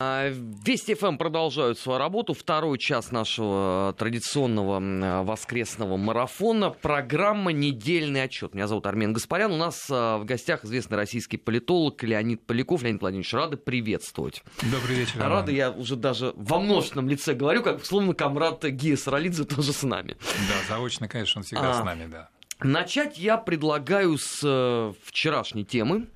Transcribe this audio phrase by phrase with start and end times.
[0.00, 2.32] А, Вести ФМ продолжают свою работу.
[2.32, 6.70] Второй час нашего традиционного воскресного марафона.
[6.70, 8.54] Программа «Недельный отчет».
[8.54, 9.50] Меня зовут Армен Гаспарян.
[9.50, 12.84] У нас а, в гостях известный российский политолог Леонид Поляков.
[12.84, 14.44] Леонид Владимирович, рады приветствовать.
[14.62, 15.18] Добрый вечер.
[15.18, 19.82] Рады, я уже даже во множественном лице говорю, как словно комрад Гия Саралидзе тоже с
[19.82, 20.16] нами.
[20.20, 21.74] Да, заочно, конечно, он всегда а...
[21.74, 22.28] с нами, да.
[22.60, 26.08] Начать я предлагаю с э, вчерашней темы.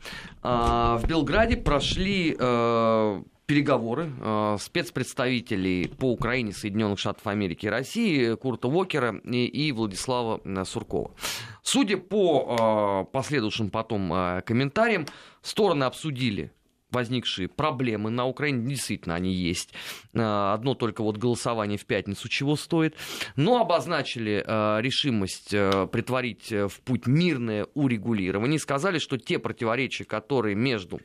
[0.43, 3.23] Э, в Белграде прошли э,
[3.53, 10.41] переговоры э, спецпредставителей по Украине Соединенных Штатов Америки и России Курта Уокера и, и Владислава
[10.43, 11.11] э, Суркова.
[11.63, 15.05] Судя по э, последующим потом э, комментариям,
[15.43, 16.51] стороны обсудили
[16.91, 19.75] возникшие проблемы на Украине, действительно они есть.
[20.15, 22.97] Э, одно только вот голосование в пятницу чего стоит.
[23.37, 28.59] Но обозначили э, решимость притворить в путь мирное урегулирование.
[28.59, 31.03] Сказали, что те противоречия, которые между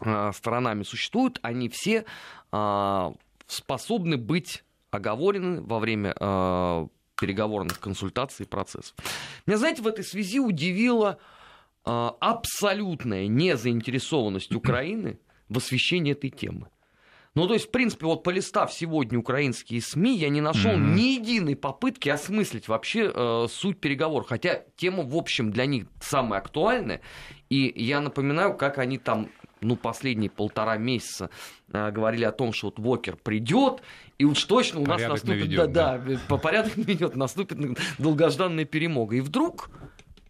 [0.00, 2.04] сторонами существуют, они все
[2.52, 3.12] э,
[3.46, 6.86] способны быть оговорены во время э,
[7.20, 8.94] переговорных консультаций и процессов.
[9.46, 11.18] Меня, знаете, в этой связи удивила
[11.82, 16.68] абсолютная незаинтересованность Украины в освещении этой темы.
[17.34, 20.94] Ну, то есть, в принципе, вот полистав сегодня украинские СМИ, я не нашел mm-hmm.
[20.94, 24.28] ни единой попытки осмыслить вообще э, суть переговоров.
[24.28, 27.02] Хотя тема, в общем, для них самая актуальная.
[27.48, 29.28] И я напоминаю, как они там
[29.60, 31.30] ну, последние полтора месяца
[31.72, 33.82] э, говорили о том, что вот Вокер придет,
[34.18, 38.64] и уж точно у порядок нас наступит, наведёт, да, да, по порядок наведет, наступит долгожданная
[38.64, 39.16] перемога.
[39.16, 39.70] И вдруг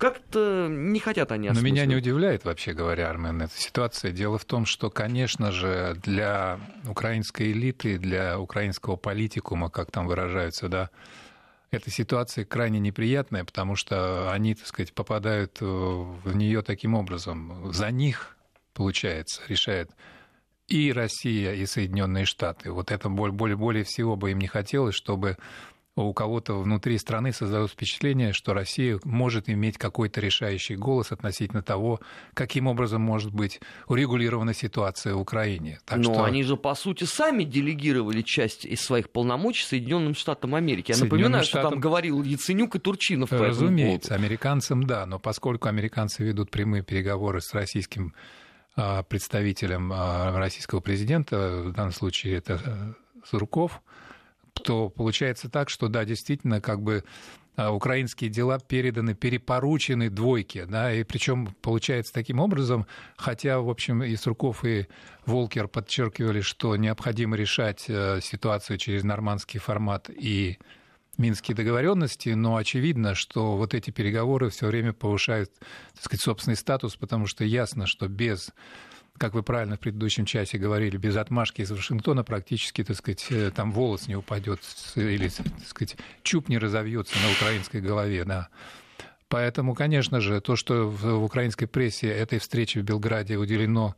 [0.00, 4.12] как-то не хотят они Но меня не удивляет, вообще говоря, Армен, эта ситуация.
[4.12, 6.58] Дело в том, что, конечно же, для
[6.88, 10.90] украинской элиты, для украинского политикума, как там выражаются, да,
[11.70, 17.72] эта ситуация крайне неприятная, потому что они, так сказать, попадают в нее таким образом.
[17.72, 18.36] За них,
[18.80, 19.90] получается, решает
[20.66, 22.72] и Россия, и Соединенные Штаты.
[22.72, 25.36] Вот это более, более всего бы им не хотелось, чтобы
[25.96, 32.00] у кого-то внутри страны создалось впечатление, что Россия может иметь какой-то решающий голос относительно того,
[32.32, 35.78] каким образом может быть урегулирована ситуация в Украине.
[35.84, 36.24] Так Но что...
[36.24, 40.92] они же, по сути, сами делегировали часть из своих полномочий Соединенным Штатам Америки.
[40.92, 41.60] Я напоминаю, Штатам...
[41.60, 46.82] что там говорил Яценюк и Турчинов по Разумеется, американцам да, но поскольку американцы ведут прямые
[46.82, 48.14] переговоры с российским
[49.08, 52.92] представителем а, российского президента, в данном случае это э,
[53.26, 53.82] Сурков,
[54.52, 57.04] то получается так, что да, действительно, как бы
[57.56, 62.86] а, украинские дела переданы, перепоручены двойке, да, и причем получается таким образом,
[63.16, 64.86] хотя, в общем, и Сурков, и
[65.26, 70.58] Волкер подчеркивали, что необходимо решать э, ситуацию через нормандский формат и
[71.18, 75.50] Минские договоренности, но очевидно, что вот эти переговоры все время повышают,
[75.94, 78.50] так сказать, собственный статус, потому что ясно, что без
[79.20, 83.50] как вы правильно в предыдущем часе говорили, без отмашки из Вашингтона практически, так сказать, э,
[83.54, 84.60] там волос не упадет
[84.96, 88.48] или, так сказать, чуб не разовьется на украинской голове, да.
[89.28, 93.94] Поэтому, конечно же, то, что в украинской прессе этой встрече в Белграде уделено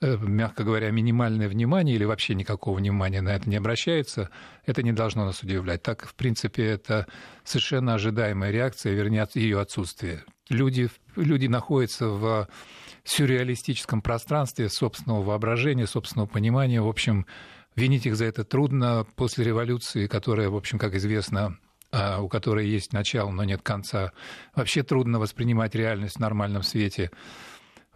[0.00, 4.30] мягко говоря, минимальное внимание или вообще никакого внимания на это не обращается,
[4.64, 5.82] это не должно нас удивлять.
[5.82, 7.06] Так, в принципе, это
[7.44, 10.24] совершенно ожидаемая реакция, вернее, ее отсутствие.
[10.48, 12.48] Люди, люди находятся в
[13.04, 16.80] сюрреалистическом пространстве собственного воображения, собственного понимания.
[16.80, 17.26] В общем,
[17.74, 19.06] винить их за это трудно.
[19.16, 21.58] После революции, которая, в общем, как известно,
[21.92, 24.12] а, у которой есть начало, но нет конца,
[24.54, 27.10] вообще трудно воспринимать реальность в нормальном свете.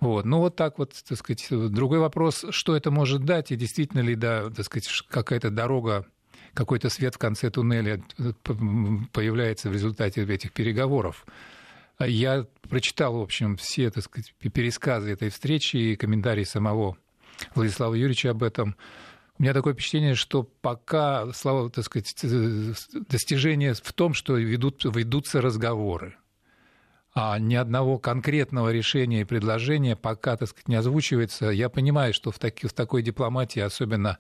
[0.01, 0.25] Вот.
[0.25, 1.47] Ну, вот так вот, так сказать.
[1.51, 6.07] Другой вопрос, что это может дать, и действительно ли, да, так сказать, какая-то дорога,
[6.55, 8.33] какой-то свет в конце туннеля э,
[9.13, 11.27] появляется в результате этих переговоров.
[11.99, 16.97] Я прочитал, в общем, все, так сказать, пересказы этой встречи и комментарии самого
[17.55, 18.77] Владислава Юрьевича об этом.
[19.39, 22.15] У меня такое впечатление, что пока, слава, так сказать,
[23.09, 26.17] достижение в том, что ведут, ведутся разговоры
[27.13, 31.47] а ни одного конкретного решения и предложения пока, так сказать, не озвучивается.
[31.47, 34.19] Я понимаю, что в, таки, в такой дипломатии, особенно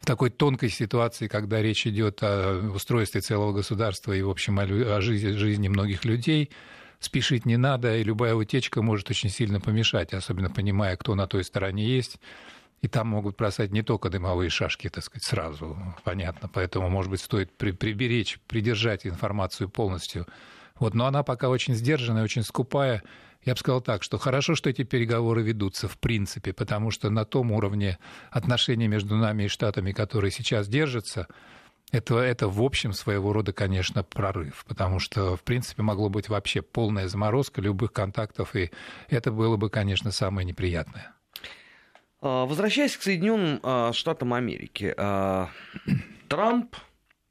[0.00, 4.62] в такой тонкой ситуации, когда речь идет о устройстве целого государства и, в общем, о,
[4.62, 6.50] о жизни, жизни многих людей,
[7.00, 11.44] спешить не надо, и любая утечка может очень сильно помешать, особенно понимая, кто на той
[11.44, 12.18] стороне есть.
[12.82, 16.48] И там могут бросать не только дымовые шашки, так сказать, сразу, понятно.
[16.52, 20.26] Поэтому, может быть, стоит приберечь, придержать информацию полностью
[20.78, 23.02] вот, но она пока очень сдержанная, очень скупая.
[23.44, 27.24] Я бы сказал так, что хорошо, что эти переговоры ведутся в принципе, потому что на
[27.24, 27.98] том уровне
[28.30, 31.26] отношений между нами и Штатами, которые сейчас держатся,
[31.90, 36.62] это, это в общем своего рода, конечно, прорыв, потому что, в принципе, могло быть вообще
[36.62, 38.70] полная заморозка любых контактов, и
[39.08, 41.12] это было бы, конечно, самое неприятное.
[42.20, 44.94] Возвращаясь к Соединенным Штатам Америки,
[46.28, 46.76] Трамп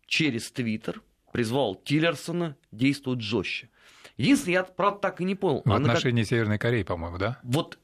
[0.05, 1.01] через Твиттер
[1.31, 3.69] призвал Тиллерсона действовать жестче.
[4.17, 5.61] Единственное, я, правда, так и не понял.
[5.65, 6.29] В отношении как...
[6.29, 7.39] Северной Кореи, по-моему, да?
[7.43, 7.79] Вот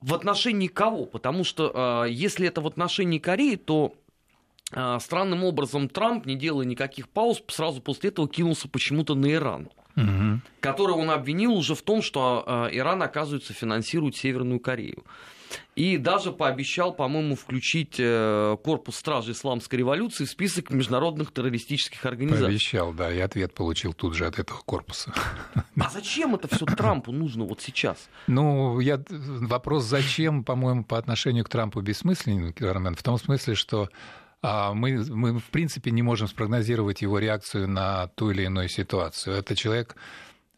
[0.00, 1.06] в отношении кого?
[1.06, 3.94] Потому что если это в отношении Кореи, то
[4.70, 9.68] странным образом Трамп, не делая никаких пауз, сразу после этого кинулся почему-то на Иран.
[9.96, 10.40] Угу.
[10.60, 15.04] Который он обвинил уже в том, что Иран, оказывается, финансирует Северную Корею.
[15.76, 22.46] И даже пообещал, по-моему, включить э, корпус стражи исламской революции в список международных террористических организаций.
[22.46, 25.12] Пообещал, да, и ответ получил тут же от этого корпуса.
[25.80, 28.08] А зачем это все Трампу нужно вот сейчас?
[28.26, 29.02] Ну, я...
[29.10, 33.90] вопрос зачем, по-моему, по отношению к Трампу бессмысленный, Армен, в том смысле, что
[34.46, 39.36] а, мы, мы, в принципе, не можем спрогнозировать его реакцию на ту или иную ситуацию.
[39.36, 39.96] Это человек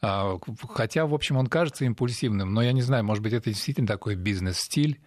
[0.01, 4.15] хотя, в общем, он кажется импульсивным, но я не знаю, может быть, это действительно такой
[4.15, 5.01] бизнес-стиль,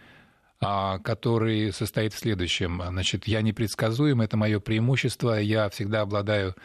[0.62, 2.82] а, который состоит в следующем.
[2.86, 6.56] Значит, я непредсказуем, это мое преимущество, я всегда обладаю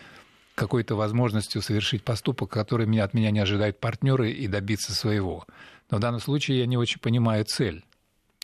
[0.55, 5.47] какой-то возможностью совершить поступок, который меня, от меня не ожидают партнеры и добиться своего.
[5.91, 7.85] Но в данном случае я не очень понимаю цель.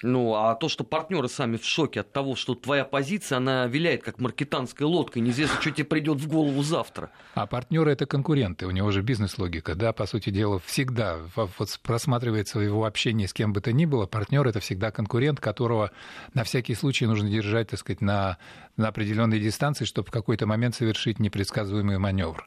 [0.03, 4.03] Ну, а то, что партнеры сами в шоке от того, что твоя позиция, она виляет
[4.03, 7.11] как маркетанская лодка, неизвестно, что тебе придет в голову завтра.
[7.35, 12.61] А партнеры это конкуренты, у него же бизнес-логика, да, по сути дела, всегда вот просматривается
[12.61, 15.91] его общение с кем бы то ни было, партнер это всегда конкурент, которого
[16.35, 18.39] на всякий случай нужно держать, так сказать, на,
[18.77, 22.47] на определенной дистанции, чтобы в какой-то момент совершить непредсказуемый маневр.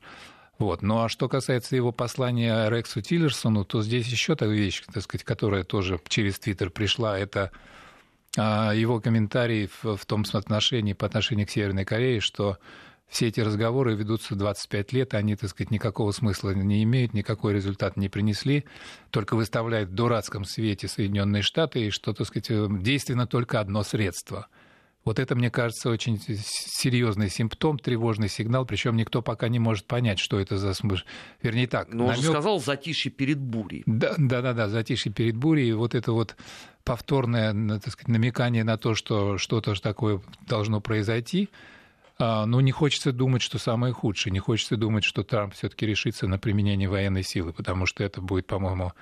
[0.59, 0.81] Вот.
[0.81, 5.23] Ну а что касается его послания Рексу Тиллерсону, то здесь еще та вещь, так сказать,
[5.23, 7.51] которая тоже через Твиттер пришла, это
[8.37, 12.59] а, его комментарий в, том отношении, по отношению к Северной Корее, что
[13.07, 17.97] все эти разговоры ведутся 25 лет, они, так сказать, никакого смысла не имеют, никакой результат
[17.97, 18.65] не принесли,
[19.09, 22.49] только выставляют в дурацком свете Соединенные Штаты, и что, так сказать,
[22.81, 24.47] действенно только одно средство–
[25.05, 30.19] вот это, мне кажется, очень серьезный симптом, тревожный сигнал, причем никто пока не может понять,
[30.19, 31.03] что это за смысл.
[31.41, 31.89] Вернее так.
[31.89, 32.17] Но намек...
[32.17, 33.83] он же сказал затишье перед бурей.
[33.85, 35.69] Да, да, да, да, затишье перед бурей.
[35.69, 36.35] И вот это вот
[36.83, 41.49] повторное так сказать, намекание на то, что что-то такое должно произойти.
[42.19, 44.31] А, но не хочется думать, что самое худшее.
[44.31, 48.47] Не хочется думать, что Трамп все-таки решится на применение военной силы, потому что это будет,
[48.47, 48.93] по-моему,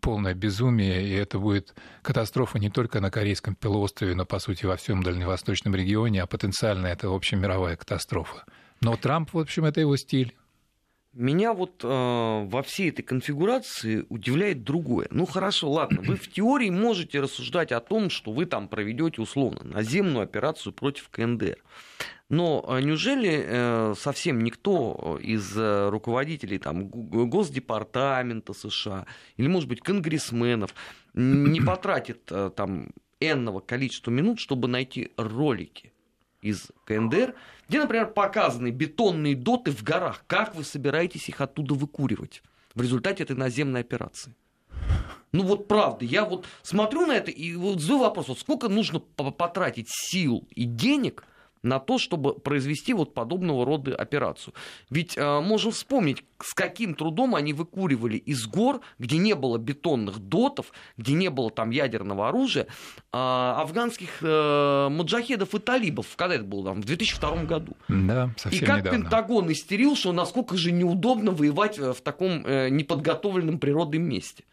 [0.00, 4.76] полное безумие, и это будет катастрофа не только на Корейском полуострове, но, по сути, во
[4.76, 8.44] всем дальневосточном регионе, а потенциально это, в общем, мировая катастрофа.
[8.80, 10.34] Но Трамп, в общем, это его стиль.
[11.16, 15.06] Меня вот э, во всей этой конфигурации удивляет другое.
[15.10, 19.60] Ну хорошо, ладно, вы в теории можете рассуждать о том, что вы там проведете условно
[19.64, 21.56] наземную операцию против КНДР.
[22.28, 29.06] Но а, неужели э, совсем никто из э, руководителей там, Госдепартамента США
[29.36, 30.74] или, может быть, конгрессменов
[31.14, 32.88] не потратит э, там
[33.20, 35.92] энного количества минут, чтобы найти ролики
[36.42, 37.34] из КНДР,
[37.68, 40.24] где, например, показаны бетонные доты в горах.
[40.26, 42.42] Как вы собираетесь их оттуда выкуривать
[42.74, 44.34] в результате этой наземной операции?
[45.30, 48.98] Ну вот правда, я вот смотрю на это и вот задаю вопрос, вот сколько нужно
[48.98, 51.22] потратить сил и денег–
[51.62, 54.54] на то, чтобы произвести вот подобного рода операцию.
[54.90, 60.18] Ведь э, можем вспомнить, с каким трудом они выкуривали из гор, где не было бетонных
[60.18, 62.66] дотов, где не было там ядерного оружия, э,
[63.12, 67.76] афганских э, маджахедов и талибов, когда это было там, в 2002 году.
[67.88, 68.98] Да, совсем И как недавно.
[68.98, 74.44] Пентагон истерил, что насколько же неудобно воевать в таком э, неподготовленном природном месте.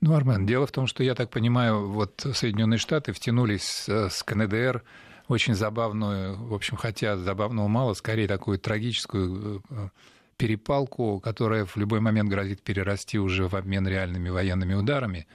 [0.00, 4.84] Ну, Армен, дело в том, что, я так понимаю, вот Соединенные Штаты втянулись с КНДР
[5.28, 9.88] очень забавную, в общем, хотя забавного мало, скорее такую трагическую э,
[10.36, 15.26] перепалку, которая в любой момент грозит перерасти уже в обмен реальными военными ударами.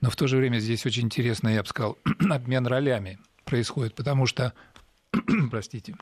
[0.00, 1.98] Но в то же время здесь очень интересно, я бы сказал,
[2.30, 4.52] обмен ролями происходит, потому что,
[5.50, 5.96] простите,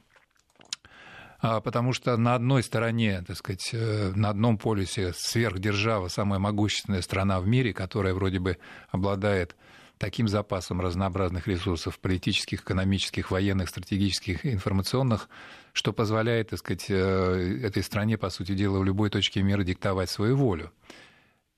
[1.41, 7.03] а, потому что на одной стороне, так сказать, э, на одном полюсе сверхдержава, самая могущественная
[7.03, 8.59] страна в мире, которая вроде бы
[8.91, 9.57] обладает
[10.03, 15.29] таким запасом разнообразных ресурсов политических, экономических, военных, стратегических, информационных,
[15.73, 20.11] что позволяет, так сказать, э, этой стране, по сути дела, в любой точке мира диктовать
[20.11, 20.73] свою волю.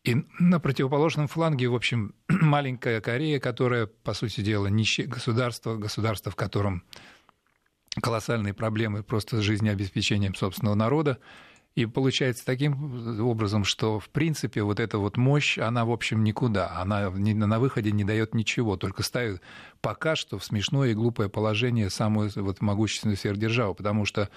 [0.04, 6.30] И на противоположном фланге, в общем, маленькая Корея, которая, по сути дела, нищее государство, государство,
[6.30, 6.84] в котором
[8.02, 11.18] колоссальные проблемы просто с жизнеобеспечением собственного народа,
[11.74, 16.78] и получается таким образом, что в принципе вот эта вот мощь, она в общем никуда,
[16.78, 19.42] она на выходе не дает ничего, только ставит
[19.80, 24.28] пока что в смешное и глупое положение самую вот могущественную сверхдержаву, потому что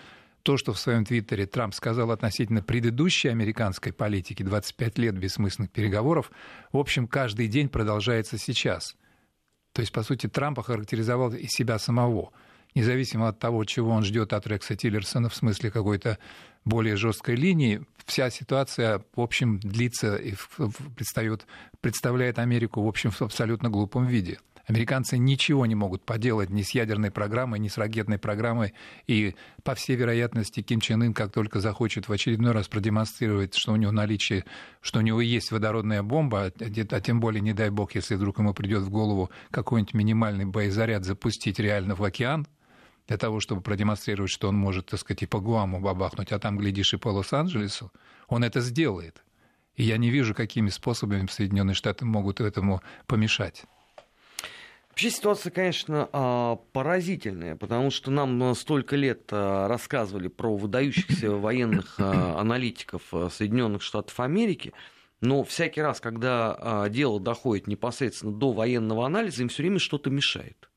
[0.42, 6.32] то, что в своем твиттере Трамп сказал относительно предыдущей американской политики, 25 лет бессмысленных переговоров,
[6.72, 8.96] в общем, каждый день продолжается сейчас–
[9.74, 12.32] То есть, по сути, Трамп охарактеризовал и себя самого–
[12.78, 16.18] независимо от того, чего он ждет от Рекса Тиллерсона в смысле какой-то
[16.68, 20.36] более жесткой линии, вся ситуация, в общем, длится и
[20.96, 21.46] представляет,
[21.82, 24.40] представляет Америку, в общем, в абсолютно глупом виде.
[24.68, 28.74] Американцы ничего не могут поделать ни с ядерной программой, ни с ракетной программой.
[29.08, 29.34] И,
[29.64, 33.78] по всей вероятности, Ким Чен Ын, как только захочет в очередной раз продемонстрировать, что у
[33.78, 34.44] него наличие,
[34.82, 38.40] что у него есть водородная бомба, а, а тем более, не дай бог, если вдруг
[38.40, 42.46] ему придет в голову какой-нибудь минимальный боезаряд запустить реально в океан,
[43.08, 46.58] для того, чтобы продемонстрировать, что он может, так сказать, и по Гуаму бабахнуть, а там,
[46.58, 47.92] глядишь, и по Лос-Анджелесу,
[48.28, 49.24] он это сделает.
[49.76, 53.64] И я не вижу, какими способами Соединенные Штаты могут этому помешать.
[54.90, 61.30] Вообще ситуация, конечно, а, поразительная, потому что нам ну, столько лет а, рассказывали про выдающихся
[61.38, 64.74] военных а, аналитиков Соединенных Штатов Америки,
[65.22, 70.68] но всякий раз, когда дело доходит непосредственно до военного анализа, им все время что-то мешает.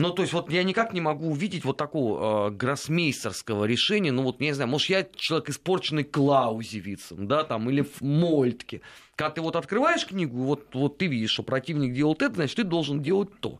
[0.00, 4.12] Ну, то есть, вот я никак не могу увидеть вот такого э, гроссмейстерского решения.
[4.12, 8.80] Ну, вот, не знаю, может, я человек, испорченный Клаузевицем, да, там, или в Мольтке.
[9.16, 12.62] Когда ты вот открываешь книгу, вот, вот ты видишь, что противник делал это, значит, ты
[12.62, 13.58] должен делать то.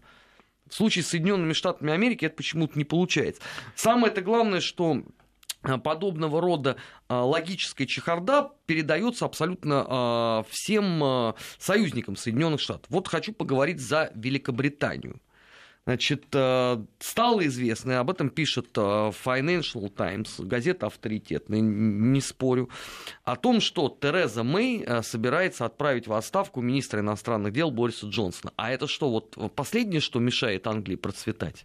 [0.69, 3.43] В случае с Соединенными Штатами Америки это почему-то не получается.
[3.75, 5.03] Самое это главное, что
[5.65, 6.77] э, подобного рода
[7.09, 12.87] э, логическая чехарда передается абсолютно всем союзникам Соединенных Штатов.
[12.91, 15.21] Вот хочу поговорить за Великобританию.
[15.89, 22.69] Значит, э, стало известно, об этом пишет э, Financial Times, газета авторитетная, не спорю,
[23.25, 28.53] о том, что Тереза Мэй э, собирается отправить в отставку министра иностранных дел Бориса Джонсона.
[28.57, 31.65] А это что, вот последнее, что мешает Англии процветать?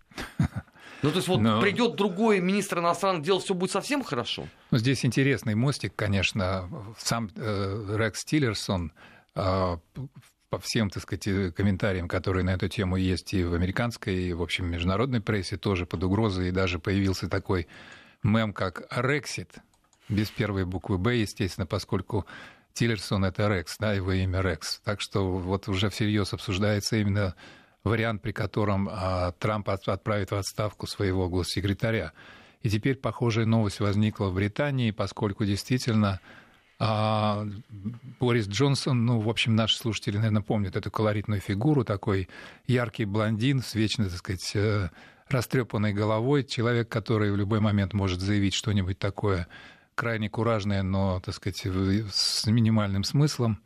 [1.01, 1.60] Ну, то есть вот Но...
[1.60, 4.48] придет другой министр иностранных дел, все будет совсем хорошо?
[4.72, 6.70] Ну, здесь интересный мостик, конечно.
[6.98, 8.94] Сам э, Рекс Тиллерсон
[9.36, 9.77] э,
[10.53, 14.33] по всем, так сказать, э, комментариям, которые на эту тему есть и в американской, и,
[14.33, 17.67] в общем, международной прессе, тоже под угрозой, и даже появился такой
[18.22, 19.55] мем, как «Рексит»,
[20.10, 22.27] без первой буквы «Б», естественно, поскольку
[22.74, 24.79] Тиллерсон— это Рекс, да, его имя Рекс.
[24.83, 27.33] Так что вот уже всерьез обсуждается именно
[27.83, 32.13] вариант, при котором а, Трамп отправит в отставку своего госсекретаря.
[32.62, 36.19] И теперь похожая новость возникла в Британии, поскольку действительно
[36.86, 37.48] а
[38.20, 42.28] Борис Джонсон, ну, в общем, наши слушатели, наверное, помнят эту колоритную фигуру, такой
[42.68, 44.90] яркий блондин с вечно, так сказать, э,
[45.30, 49.48] растрепанной головой, человек, который в любой момент может заявить что-нибудь такое
[49.96, 51.66] крайне куражное, но, так сказать,
[52.12, 53.62] с минимальным смыслом.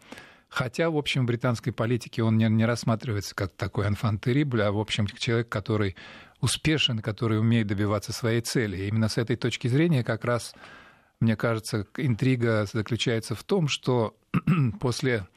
[0.48, 4.72] Хотя, в общем, в британской политике он не, не рассматривается как такой анфан террибль, а,
[4.72, 5.96] в общем, человек, который
[6.40, 8.78] успешен, который умеет добиваться своей цели.
[8.78, 10.54] И именно с этой точки зрения как раз
[11.20, 14.16] мне кажется, интрига заключается в том, что
[14.80, 15.28] после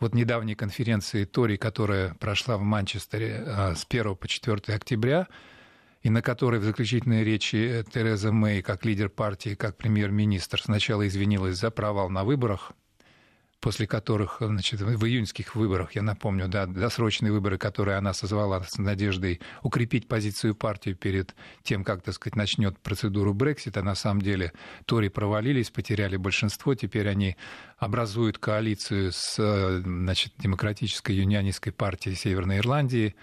[0.00, 5.28] вот недавней конференции Тори, которая прошла в Манчестере а, с 1 по 4 октября,
[6.02, 11.58] и на которой в заключительной речи Тереза Мэй, как лидер партии, как премьер-министр, сначала извинилась
[11.58, 12.72] за провал на выборах,
[13.60, 18.78] после которых, значит, в июньских выборах, я напомню, да, досрочные выборы, которые она созвала с
[18.78, 24.52] надеждой укрепить позицию партии перед тем, как, так сказать, начнет процедуру Брексита, на самом деле
[24.86, 27.36] Тори провалились, потеряли большинство, теперь они
[27.78, 29.36] образуют коалицию с,
[29.82, 33.14] значит, демократической юнионистской партией Северной Ирландии,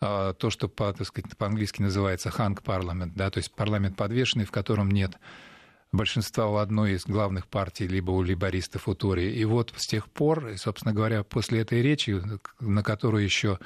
[0.00, 4.46] а, то, что по, так сказать, по-английски называется ханг парламент, да, то есть парламент подвешенный,
[4.46, 5.12] в котором нет
[5.92, 9.32] большинства у одной из главных партий, либо у либористов, у Тори.
[9.32, 12.20] И вот с тех пор, собственно говоря, после этой речи,
[12.60, 13.58] на которую еще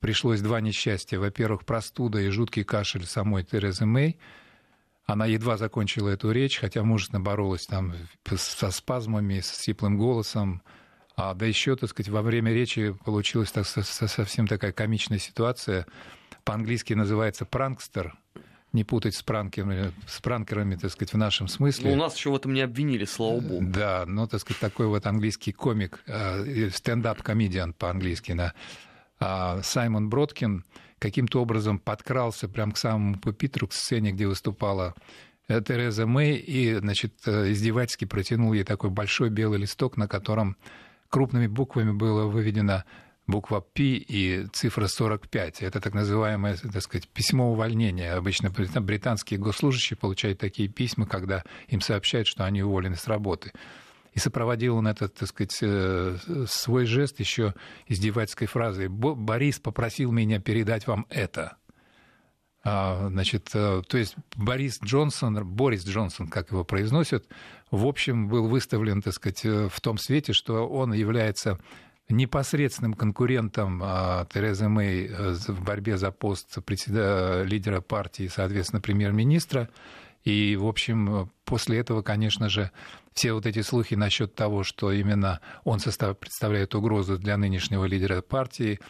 [0.00, 1.18] пришлось два несчастья.
[1.18, 4.18] Во-первых, простуда и жуткий кашель самой Терезы Мэй.
[5.04, 7.94] Она едва закончила эту речь, хотя мужественно боролась там
[8.36, 10.62] со спазмами, с сиплым голосом.
[11.16, 15.86] А, да еще, так сказать, во время речи получилась так, совсем такая комичная ситуация.
[16.44, 18.16] По-английски называется пранкстер–
[18.72, 21.90] не путать с пранкерами, с пранкерами, так сказать, в нашем смысле.
[21.90, 23.64] Ну, у нас еще в этом не обвинили, слава богу.
[23.64, 28.52] Да, ну, так сказать, такой вот английский комик, э, стендап-комедиан по-английски, да,
[29.20, 30.64] а, Саймон Броткин
[30.98, 34.94] каким-то образом подкрался прямо к самому пупитру, к сцене, где выступала
[35.48, 40.56] э, Тереза Мэй, и, значит, э, издевательски протянул ей такой большой белый листок, на котором
[41.08, 42.84] крупными буквами было выведено
[43.28, 45.62] буква П и цифра 45.
[45.62, 48.14] Это так называемое, так сказать, письмо увольнения.
[48.14, 53.52] Обычно британские госслужащие получают такие письма, когда им сообщают, что они уволены с работы.
[54.14, 56.16] И сопроводил он этот, так сказать, э,
[56.48, 57.54] свой жест еще
[57.86, 61.58] издевательской фразой «Борис попросил меня передать вам это».
[62.64, 67.26] А, значит, э, то есть Борис Джонсон, Борис Джонсон, как его произносят,
[67.70, 71.58] в общем, был выставлен, так сказать, э, в том свете, что он является
[72.08, 79.68] непосредственным конкурентом а, Терезы Мэй э, в борьбе за пост лидера партии, соответственно, премьер-министра.
[80.24, 82.70] И, в общем, после этого, конечно же,
[83.12, 88.22] все вот эти слухи насчет того, что именно он состав, представляет угрозу для нынешнего лидера
[88.22, 88.80] партии,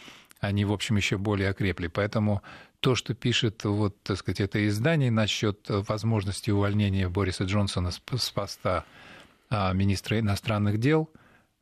[0.40, 1.88] они, в общем, еще более окрепли.
[1.88, 2.42] Поэтому
[2.80, 8.84] то, что пишет вот, так сказать, это издание насчет возможности увольнения Бориса Джонсона с поста
[9.50, 11.10] а, министра иностранных дел–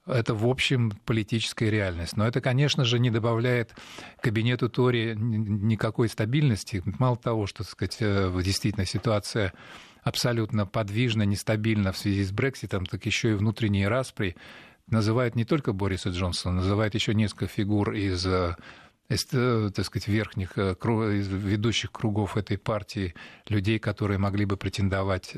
[0.06, 2.16] это, в общем, политическая реальность.
[2.16, 3.74] Но это, конечно же, не добавляет
[4.20, 6.82] кабинету Тори никакой стабильности.
[6.98, 9.52] Мало того, что, так сказать, э, действительно ситуация
[10.02, 14.36] абсолютно подвижна, нестабильна в связи с Брекситом, так еще и внутренние распри
[14.86, 18.54] называют не только Бориса Джонсона, называют еще несколько фигур из э,
[19.08, 23.14] из, э, так сказать, верхних, из ведущих кругов этой партии,
[23.48, 25.32] людей, которые могли бы претендовать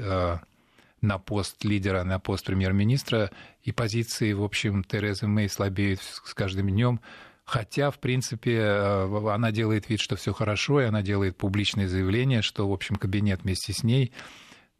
[1.00, 3.30] на пост лидера, на пост премьер-министра,
[3.62, 7.00] и позиции, в общем, Терезы Мэй слабеют с каждым днем.
[7.44, 12.42] Хотя, в принципе, э, она делает вид, что все хорошо, и она делает публичные заявления,
[12.42, 14.12] что, в общем, кабинет вместе с ней.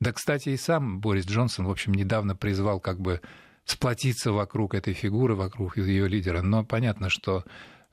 [0.01, 3.21] Да, кстати, и сам Борис Джонсон, в общем, недавно призвал как бы
[3.65, 6.43] сплотиться вокруг этой фигуры, вокруг ее лидера.
[6.43, 7.45] Но понятно, что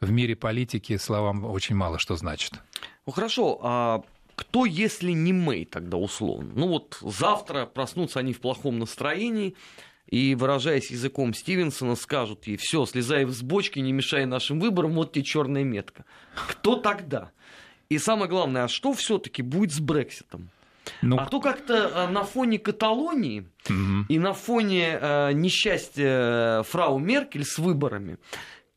[0.01, 2.53] в мире политики словам очень мало что значит.
[3.05, 4.03] Ну хорошо, а
[4.35, 6.51] кто, если не Мэй тогда условно?
[6.55, 9.55] Ну вот завтра проснутся они в плохом настроении,
[10.07, 15.13] и, выражаясь языком Стивенсона, скажут ей, все, слезай с бочки, не мешай нашим выборам, вот
[15.13, 16.05] тебе черная метка.
[16.47, 17.31] Кто тогда?
[17.89, 20.49] И самое главное, а что все-таки будет с Брекситом?
[21.01, 21.17] Ну...
[21.17, 24.05] А то как-то э, на фоне Каталонии угу.
[24.07, 28.17] и на фоне э, несчастья фрау Меркель с выборами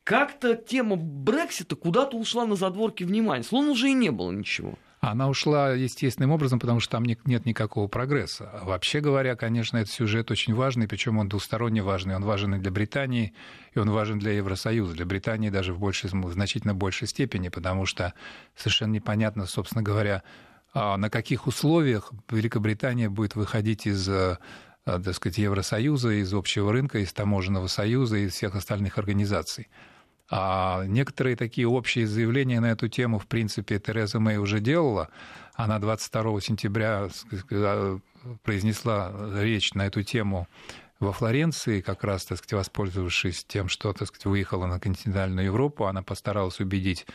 [0.03, 4.73] как-то тема Брексита куда-то ушла на задворки внимания, словно уже и не было ничего.
[4.99, 8.59] Она ушла естественным образом, потому что там нет никакого прогресса.
[8.63, 12.15] Вообще говоря, конечно, этот сюжет очень важный, причем он двусторонне важный.
[12.15, 13.33] Он важен и для Британии,
[13.73, 14.93] и он важен для Евросоюза.
[14.93, 18.13] Для Британии даже в, большей, в значительно большей степени, потому что
[18.57, 20.21] совершенно непонятно, собственно говоря,
[20.73, 24.37] а на каких условиях Великобритания будет выходить из а,
[24.85, 29.69] так сказать, Евросоюза, из общего рынка, из таможенного союза и всех остальных организаций.
[30.31, 35.09] А некоторые такие общие заявления на эту тему, в принципе, Тереза Мэй уже делала.
[35.55, 37.09] Она 22 сентября
[38.43, 39.11] произнесла
[39.41, 40.47] речь на эту тему
[40.99, 45.85] во Флоренции, как раз, так сказать, воспользовавшись тем, что, так сказать, выехала на континентальную Европу,
[45.85, 47.07] она постаралась убедить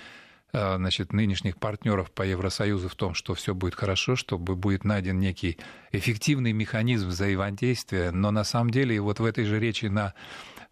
[0.52, 5.18] э, значит, нынешних партнеров по Евросоюзу в том, что все будет хорошо, чтобы будет найден
[5.18, 5.58] некий
[5.92, 8.10] эффективный механизм взаимодействия.
[8.10, 10.14] Но на самом деле вот в этой же речи на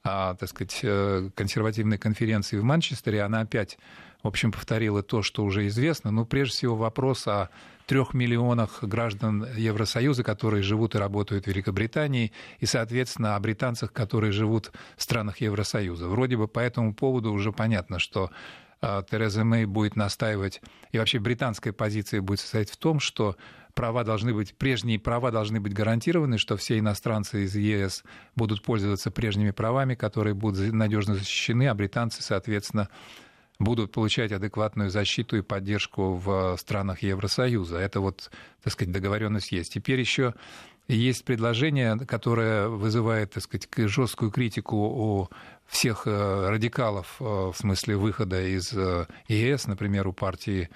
[0.04, 3.78] а, так сказать, э, консервативной конференции в Манчестере, она опять,
[4.22, 6.10] в общем, повторила то, что уже известно.
[6.10, 7.50] Но прежде всего вопрос о
[7.86, 14.32] трех миллионах граждан Евросоюза, которые живут и работают в Великобритании, и, соответственно, о британцах, которые
[14.32, 16.08] живут в странах Евросоюза.
[16.08, 18.30] Вроде бы по этому поводу уже понятно, что
[18.80, 20.60] а, Тереза Мэй будет настаивать,
[20.90, 23.36] и вообще британская позиция будет состоять в том, что
[23.74, 28.04] права должны быть, прежние права должны быть гарантированы, что все иностранцы из ЕС
[28.36, 32.88] будут пользоваться прежними правами, которые будут надежно защищены, а британцы, соответственно,
[33.58, 37.78] будут получать адекватную защиту и поддержку в странах Евросоюза.
[37.78, 38.30] Это вот,
[38.62, 39.74] так сказать, договоренность есть.
[39.74, 40.34] Теперь еще
[40.88, 45.28] есть предложение, которое вызывает, так сказать, жесткую критику у
[45.66, 50.68] всех э, радикалов э, в смысле выхода из э, ЕС, например, у партии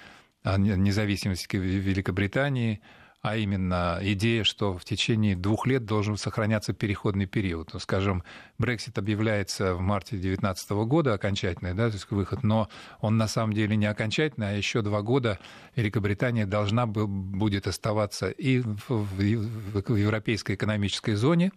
[0.57, 2.81] независимости Великобритании,
[3.23, 7.71] а именно идея, что в течение двух лет должен сохраняться переходный период.
[7.73, 8.23] Ну, скажем,
[8.57, 12.69] Брексит объявляется в марте 2019 года окончательный, да, то есть выход, но
[13.01, 15.41] он на самом деле не окончательный, а еще два года
[15.75, 21.51] Великобритания должна будет оставаться и в Европейской экономической зоне,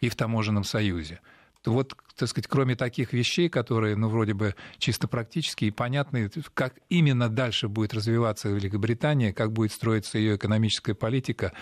[0.00, 1.20] и в таможенном союзе
[1.64, 6.74] вот, так сказать, кроме таких вещей, которые, ну, вроде бы чисто практические и понятные, как
[6.88, 11.52] именно дальше будет развиваться Великобритания, как будет строиться ее экономическая политика,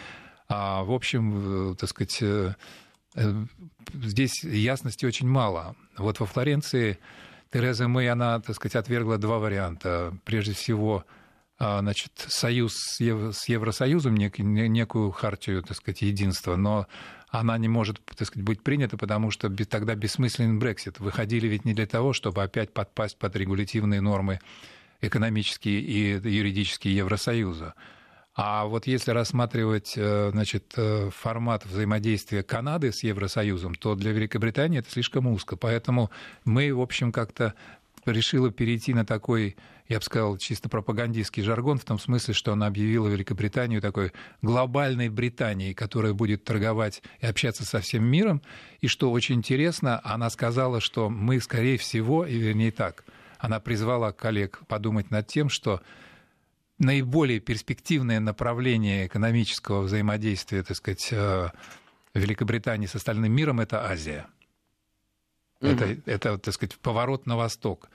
[0.48, 2.54] а, в общем, э, так сказать, э,
[3.16, 3.44] э,
[3.94, 5.74] здесь ясности очень мало.
[5.96, 6.98] Вот во Флоренции
[7.50, 10.16] Тереза Мэй, она, так сказать, отвергла два варианта.
[10.24, 11.04] Прежде всего,
[11.58, 13.00] а, значит, союз с
[13.48, 16.86] Евросоюзом, некую хартию, так сказать, единства, но
[17.28, 21.00] она не может так сказать, быть принята, потому что тогда бессмысленный Брексит.
[21.00, 24.40] Выходили ведь не для того, чтобы опять подпасть под регулятивные нормы
[25.00, 27.74] экономические и юридические Евросоюза.
[28.38, 34.80] А вот если рассматривать э, значит, э, формат взаимодействия Канады с Евросоюзом, то для Великобритании
[34.80, 35.56] это слишком узко.
[35.56, 36.10] Поэтому
[36.44, 37.54] мы, в общем, как-то
[38.12, 39.56] решила перейти на такой,
[39.88, 45.08] я бы сказал, чисто пропагандистский жаргон, в том смысле, что она объявила Великобританию такой глобальной
[45.08, 48.42] Британией, которая будет торговать и общаться со всем миром.
[48.80, 53.04] И что очень интересно, она сказала, что мы, скорее всего, и вернее так,
[53.38, 55.82] она призвала коллег подумать над тем, что
[56.78, 61.48] наиболее перспективное направление экономического взаимодействия, так сказать, э,
[62.18, 64.26] Великобритании с остальным миром– это Азия.
[65.60, 66.02] Mm-hmm.
[66.04, 67.88] Это, это, так сказать, поворот на восток.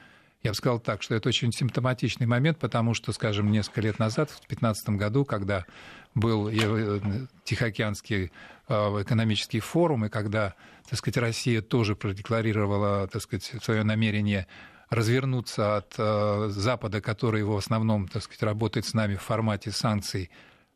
[0.43, 4.32] Я бы сказал так, что это очень симптоматичный момент, потому что, скажем, несколько лет назад,
[4.32, 5.65] в 2015 году, когда
[6.15, 7.00] был э,
[7.43, 8.32] Тихоокеанский
[8.67, 10.56] э, экономический форум, и когда,
[10.89, 14.47] так сказать, Россия тоже продекларировала, так сказать, свое намерение
[14.89, 20.30] развернуться от э, Запада, который в основном, так сказать, работает с нами в формате санкций,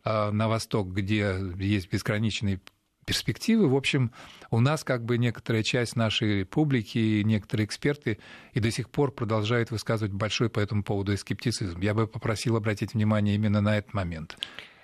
[0.08, 2.60] на восток, где есть безграничный
[3.06, 3.70] перспективы.
[3.70, 4.12] В общем,
[4.52, 8.20] у нас как бы некоторая часть нашей публики, некоторые эксперты
[8.54, 11.80] и до сих пор продолжают высказывать большой по этому поводу скептицизм.
[11.80, 14.38] Я бы попросил обратить внимание именно на этот момент.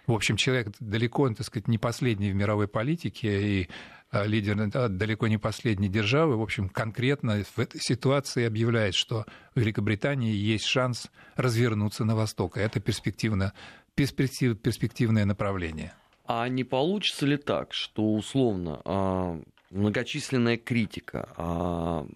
[0.07, 3.69] В общем, человек далеко, так сказать, не последний в мировой политике и
[4.09, 4.57] а, лидер
[4.89, 10.65] далеко не последней державы, в общем, конкретно в этой ситуации объявляет, что в Великобритании есть
[10.65, 12.57] шанс развернуться на восток.
[12.57, 13.53] И это перспективно,
[13.95, 15.93] перспектив, перспективное направление.
[16.33, 19.37] А не получится ли так, что условно а,
[19.69, 22.07] многочисленная критика а,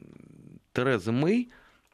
[0.71, 1.49] Терезы Мэй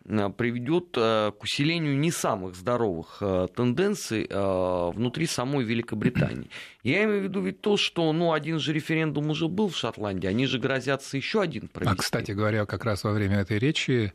[0.08, 3.24] а, приведет к усилению не самых здоровых
[3.56, 6.52] тенденций внутри самой Великобритании.
[6.84, 10.28] Я имею в виду ведь то, что ну, один же референдум уже был в Шотландии,
[10.28, 11.96] они же грозятся еще один провести.
[11.96, 14.14] А, кстати говоря, как раз во время этой речи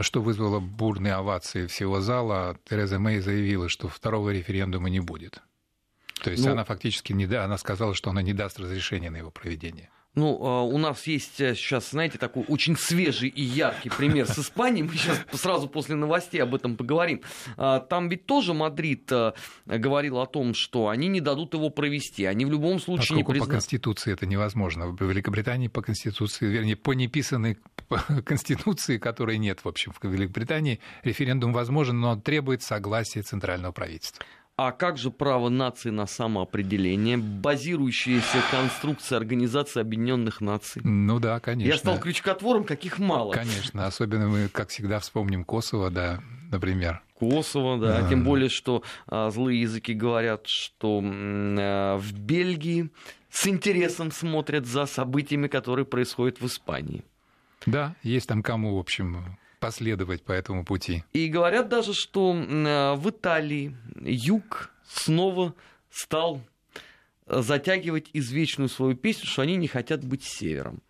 [0.00, 5.42] что вызвало бурные овации всего зала, Тереза Мэй заявила, что второго референдума не будет.
[6.24, 9.18] То есть ну, она фактически не да, она сказала, что она не даст разрешения на
[9.18, 9.90] его проведение.
[10.14, 14.38] Ну, а, у нас есть э, сейчас, знаете, такой очень свежий и яркий пример с
[14.38, 14.86] Испанией.
[14.86, 17.20] Мы сейчас сразу после новостей об этом поговорим.
[17.58, 19.32] А, там ведь тоже Мадрид э,
[19.66, 22.24] говорил о том, что они не дадут его провести.
[22.24, 23.48] Они в любом случае Поскольку не признают.
[23.48, 24.86] по Конституции это невозможно.
[24.86, 27.58] В Великобритании по Конституции, вернее, по неписанной
[28.24, 34.24] Конституции, которой нет, в общем, в Великобритании, референдум возможен, но он требует согласия Центрального правительства.
[34.56, 40.80] А как же право нации на самоопределение, базирующаяся конструкция Организации Объединенных Наций?
[40.84, 41.72] Ну да, конечно.
[41.72, 43.32] Я стал крючкотвором, каких мало.
[43.32, 46.20] Конечно, особенно мы, как всегда, вспомним Косово, да,
[46.52, 47.02] например.
[47.14, 48.06] Косово, да.
[48.06, 48.08] А...
[48.08, 52.90] Тем более, что а, злые языки говорят, что а, в Бельгии
[53.30, 57.04] с интересом смотрят за событиями, которые происходят в Испании.
[57.66, 61.04] Да, есть там кому, в общем, последовать по этому пути.
[61.14, 65.54] И говорят даже, что э, в Италии юг снова
[65.90, 66.42] стал
[67.26, 70.82] э, затягивать извечную свою песню, что они не хотят быть севером.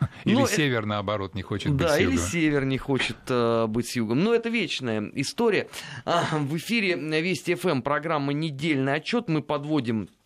[0.24, 0.88] Или Но север, это...
[0.88, 2.16] наоборот, не хочет да, быть югом.
[2.16, 4.22] Да, или север не хочет uh, быть югом.
[4.22, 5.68] Но это вечная история.
[6.04, 9.28] Uh, в эфире Вести ФМ программа «Недельный отчет».
[9.28, 10.17] Мы подводим Э,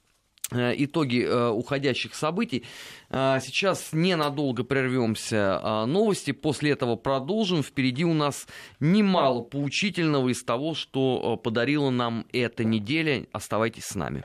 [0.55, 2.65] итоги э, уходящих событий.
[3.11, 7.63] Э, сейчас ненадолго прервемся новости, после этого продолжим.
[7.63, 8.47] Впереди у нас
[8.81, 13.27] немало поучительного из того, что подарила нам эта неделя.
[13.33, 14.25] Оставайтесь с нами.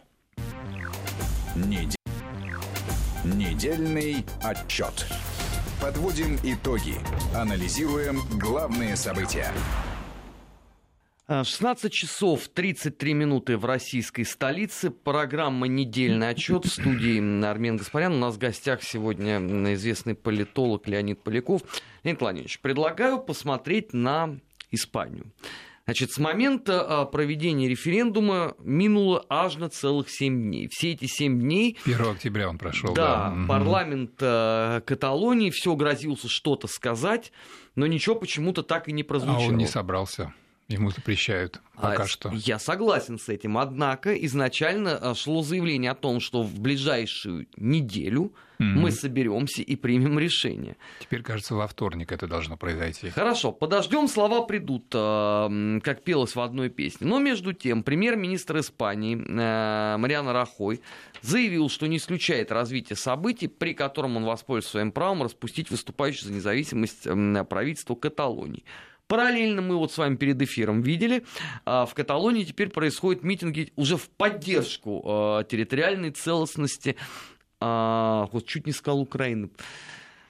[3.23, 5.05] Недельный отчет.
[5.81, 6.95] Подводим итоги.
[7.35, 9.51] Анализируем главные события.
[11.29, 14.91] 16 э, часов 33 минуты в российской столице.
[14.91, 18.13] Программа «Недельный отчет» в студии Армен Гаспарян.
[18.13, 19.39] У нас в гостях сегодня
[19.73, 21.63] известный политолог Леонид Поляков.
[22.03, 24.39] Леонид Владимирович, предлагаю посмотреть на
[24.71, 25.25] Испанию.
[25.83, 30.69] Значит, с момента э, проведения референдума минуло аж на целых 7 дней.
[30.69, 31.77] Все эти 7 дней...
[31.85, 32.93] 1 октября он прошел.
[32.93, 33.47] Да, да.
[33.47, 37.33] парламент э, Каталонии все грозился что-то сказать,
[37.75, 39.43] но ничего почему-то так и не прозвучало.
[39.43, 40.33] А он не собрался.
[40.69, 42.29] Ему запрещают пока а, что.
[42.33, 43.57] Я согласен с этим.
[43.57, 48.65] Однако изначально а, шло заявление о том, что в ближайшую неделю mm-hmm.
[48.65, 50.75] мы соберемся и примем решение.
[50.99, 53.11] Теперь, кажется, во вторник это должно произойти.
[53.11, 55.49] Хорошо, подождем, слова придут, а,
[55.81, 57.07] как пелось в одной песне.
[57.07, 60.81] Но между тем, премьер-министр Испании Мариана Рахой
[61.21, 66.33] заявил, что не исключает развитие событий, при котором он воспользуется своим правом распустить выступающее за
[66.33, 67.07] независимость
[67.47, 68.65] правительство Каталонии.
[69.07, 71.23] Параллельно мы вот с вами перед эфиром видели,
[71.65, 76.97] а, в Каталонии теперь происходят митинги уже в поддержку а, территориальной целостности,
[77.61, 79.49] а, вот чуть не сказал Украины,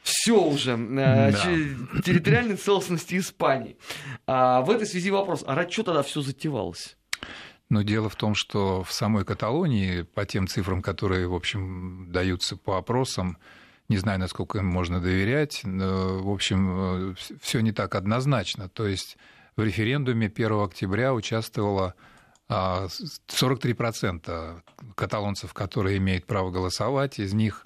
[0.04, 1.32] все уже, да.
[2.06, 3.76] территориальной целостности Испании.
[4.26, 6.96] В этой связи вопрос, а ради что тогда все затевалось?
[7.70, 12.56] Но дело в том, что в самой Каталонии, по тем цифрам, которые, в общем, даются
[12.56, 13.38] по опросам,
[13.90, 15.62] не знаю, насколько им можно доверять.
[15.64, 18.68] В общем, э, все не так однозначно.
[18.70, 19.18] То есть
[19.56, 21.96] в референдуме 1 октября участвовало
[22.50, 24.62] 43% а,
[24.96, 27.66] каталонцев, которые имеют право голосовать, из них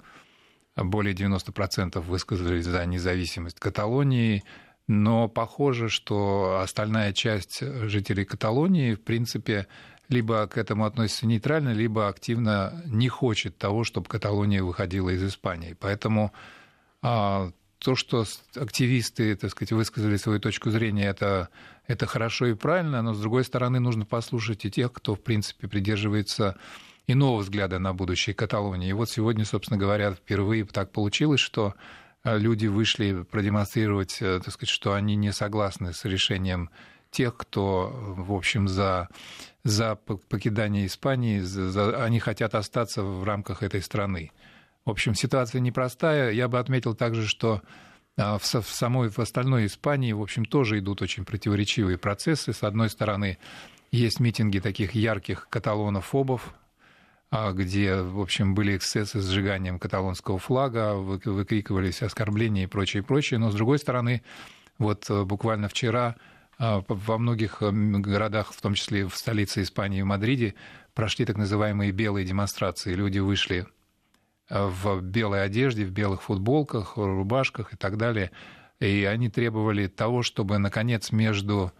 [0.76, 4.42] более 90% высказались за независимость Каталонии,
[4.88, 9.66] но похоже, что остальная часть жителей Каталонии, в принципе,
[10.08, 15.76] либо к этому относится нейтрально, либо активно не хочет того, чтобы Каталония выходила из Испании.
[15.78, 16.32] Поэтому
[17.02, 21.48] а, то, что активисты, так сказать, высказали свою точку зрения, это,
[21.86, 25.66] это хорошо и правильно, но, с другой стороны, нужно послушать и тех, кто, в принципе,
[25.66, 26.56] придерживается
[27.06, 28.90] иного взгляда на будущее Каталонии.
[28.90, 31.74] И вот сегодня, собственно говоря, впервые так получилось, что
[32.22, 36.70] а, люди вышли продемонстрировать, э, так сказать, что они не согласны с решением
[37.12, 39.08] тех, кто, в общем, за,
[39.62, 44.32] за покидание Испании, за, они хотят остаться в рамках этой страны.
[44.84, 46.32] В общем, ситуация непростая.
[46.32, 47.62] Я бы отметил также, что
[48.16, 52.52] а, в самой в остальной Испании, в общем, тоже идут очень противоречивые процессы.
[52.52, 53.38] С одной стороны,
[53.92, 56.54] есть митинги таких ярких каталонофобов,
[57.30, 63.38] а, где, в общем, были эксцессы с сжиганием каталонского флага, выкрикивались оскорбления и прочее, прочее.
[63.38, 64.22] Но, с другой стороны,
[64.78, 66.16] вот э, буквально вчера
[66.88, 70.54] во многих городах, в том числе в столице Испании, в Мадриде,
[70.94, 72.94] прошли так называемые белые демонстрации.
[72.94, 73.66] Люди вышли
[74.48, 78.30] в белой одежде, в белых футболках, рубашках и так далее.
[78.80, 81.72] И они требовали того, чтобы, наконец, между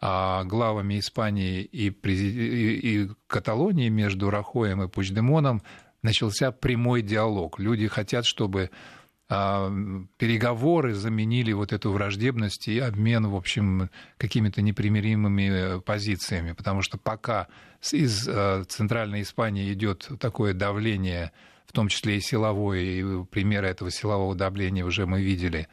[0.00, 5.62] а, главами Испании и, и, Каталонии, между Рахоем и Пучдемоном,
[6.02, 7.58] начался прямой диалог.
[7.58, 8.95] Люди хотят, чтобы а,
[9.28, 17.48] переговоры заменили вот эту враждебность и обмен, в общем, какими-то непримиримыми позициями, потому что пока
[17.90, 21.32] из а, Центральной Испании идет такое давление
[21.66, 25.66] в том числе и силовое, и примеры этого силового давления уже мы видели,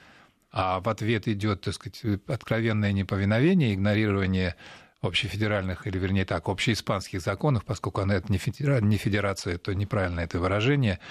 [0.51, 4.55] а в ответ идет, так сказать, откровенное неповиновение, игнорирование
[5.01, 8.81] общефедеральных, или вернее так, общеиспанских законов, поскольку она это не, федера...
[8.81, 11.03] не федерация, то неправильно это выражение, а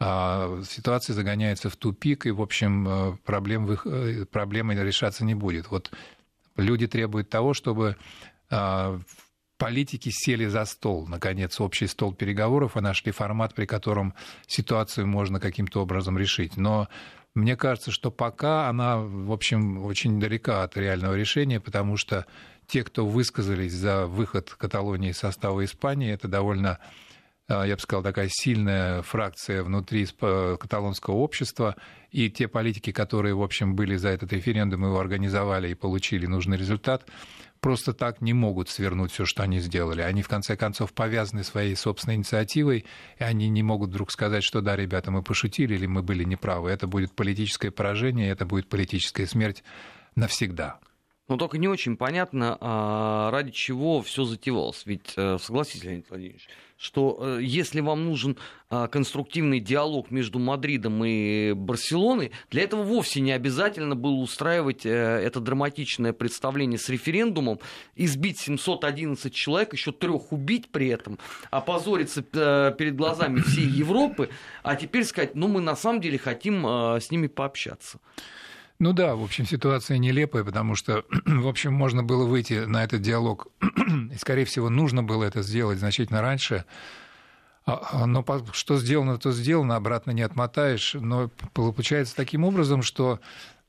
[0.00, 5.70] ситуация загоняется в тупик, и, в общем, э, проблем, э, проблемы решаться не будет.
[5.70, 5.90] Вот
[6.56, 7.96] люди требуют того, чтобы
[8.50, 8.98] а,
[9.58, 14.14] политики сели за стол, наконец, общий стол переговоров и нашли формат, при котором
[14.46, 16.56] ситуацию можно каким-то образом решить.
[16.56, 16.88] Но
[17.34, 22.26] мне кажется, что пока она, в общем, очень далека от реального решения, потому что
[22.66, 27.09] те, кто высказались за выход Каталонии из состава Испании, это довольно а,
[27.50, 31.76] я бы сказал, такая сильная фракция внутри каталонского общества,
[32.10, 36.56] и те политики, которые, в общем, были за этот референдум, его организовали и получили нужный
[36.56, 37.06] результат,
[37.60, 40.02] просто так не могут свернуть все, что они сделали.
[40.02, 42.84] Они, в конце концов, повязаны своей собственной инициативой,
[43.18, 46.70] и они не могут вдруг сказать, что да, ребята, мы пошутили или мы были неправы.
[46.70, 49.62] Это будет политическое поражение, это будет политическая смерть
[50.16, 50.78] навсегда.
[51.28, 54.82] Но только не очень понятно, а, ради чего все затевалось.
[54.84, 56.48] Ведь, э, согласитесь, Леонид Владимирович,
[56.80, 58.38] что э, если вам нужен
[58.70, 64.90] а, конструктивный диалог между Мадридом и Барселоной, для этого вовсе не обязательно было устраивать э,
[64.90, 67.60] это драматичное представление с референдумом,
[67.96, 71.18] избить 711 человек, еще трех убить при этом,
[71.50, 74.30] опозориться перед глазами всей Европы,
[74.62, 77.98] а теперь сказать, ну мы на самом деле хотим с ними пообщаться.
[78.80, 83.02] Ну да, в общем, ситуация нелепая, потому что, в общем, можно было выйти на этот
[83.02, 83.48] диалог,
[84.10, 86.64] и, скорее всего, нужно было это сделать значительно раньше.
[87.66, 90.94] А, а, но что сделано, то сделано, обратно не отмотаешь.
[90.98, 93.20] Но получается таким образом, что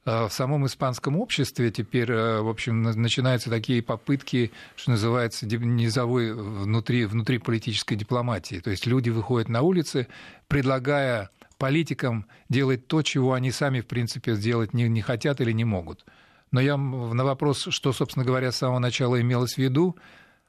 [0.03, 7.37] в самом испанском обществе теперь, в общем, начинаются такие попытки, что называется, низовой внутри, внутри
[7.37, 8.59] политической дипломатии.
[8.59, 10.07] То есть люди выходят на улицы,
[10.47, 11.29] предлагая
[11.61, 16.03] политикам делать то, чего они сами, в принципе, сделать не, не хотят или не могут.
[16.51, 19.95] Но я на вопрос, что, собственно говоря, с самого начала имелось в виду,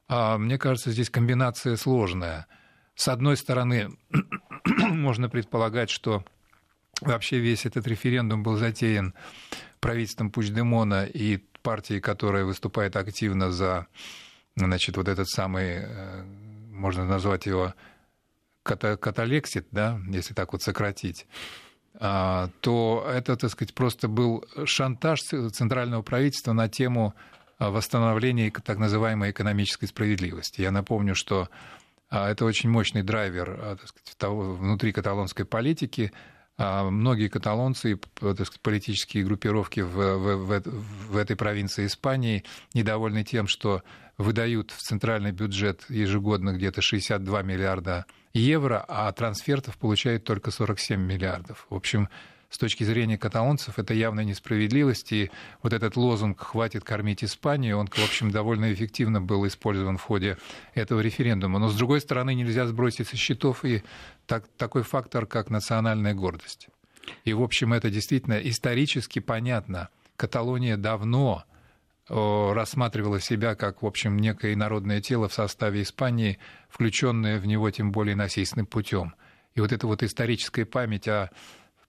[0.07, 2.47] а, мне кажется, здесь комбинация сложная.
[2.95, 3.91] С одной стороны,
[4.65, 6.25] можно предполагать, что
[7.07, 9.13] вообще весь этот референдум был затеян
[9.79, 13.87] правительством Пучдемона и партией, которая выступает активно за
[14.55, 16.23] значит, вот этот самый, э,
[16.71, 17.73] можно назвать его
[18.63, 21.25] каталексит, да, если так вот сократить,
[21.99, 27.13] а, то это, так сказать, просто был шантаж центрального правительства на тему
[27.59, 30.61] а, восстановления так называемой экономической справедливости.
[30.61, 31.49] Я напомню, что
[32.09, 36.11] а, это очень мощный драйвер так сказать, внутри каталонской политики.
[36.57, 40.61] Многие каталонцы, сказать, политические группировки в, в, в,
[41.09, 42.43] в этой провинции Испании
[42.75, 43.81] недовольны тем, что
[44.19, 51.65] выдают в центральный бюджет ежегодно где-то 62 миллиарда евро, а трансфертов получают только 47 миллиардов.
[51.69, 52.09] В общем,
[52.53, 55.31] с точки зрения каталонцев это явная несправедливость, и
[55.63, 60.37] вот этот лозунг «хватит кормить Испанию», он, в общем, довольно эффективно был использован в ходе
[60.75, 61.57] этого референдума.
[61.57, 63.81] Но, с другой стороны, нельзя сбросить со счетов и
[64.27, 66.67] так, такой фактор, как национальная гордость.
[67.25, 69.89] И, в общем, это действительно исторически понятно.
[70.15, 71.45] Каталония давно
[72.07, 76.37] рассматривала себя как, в общем, некое народное тело в составе Испании,
[76.69, 79.15] включенное в него тем более насильственным путем.
[79.55, 81.31] И вот эта вот историческая память о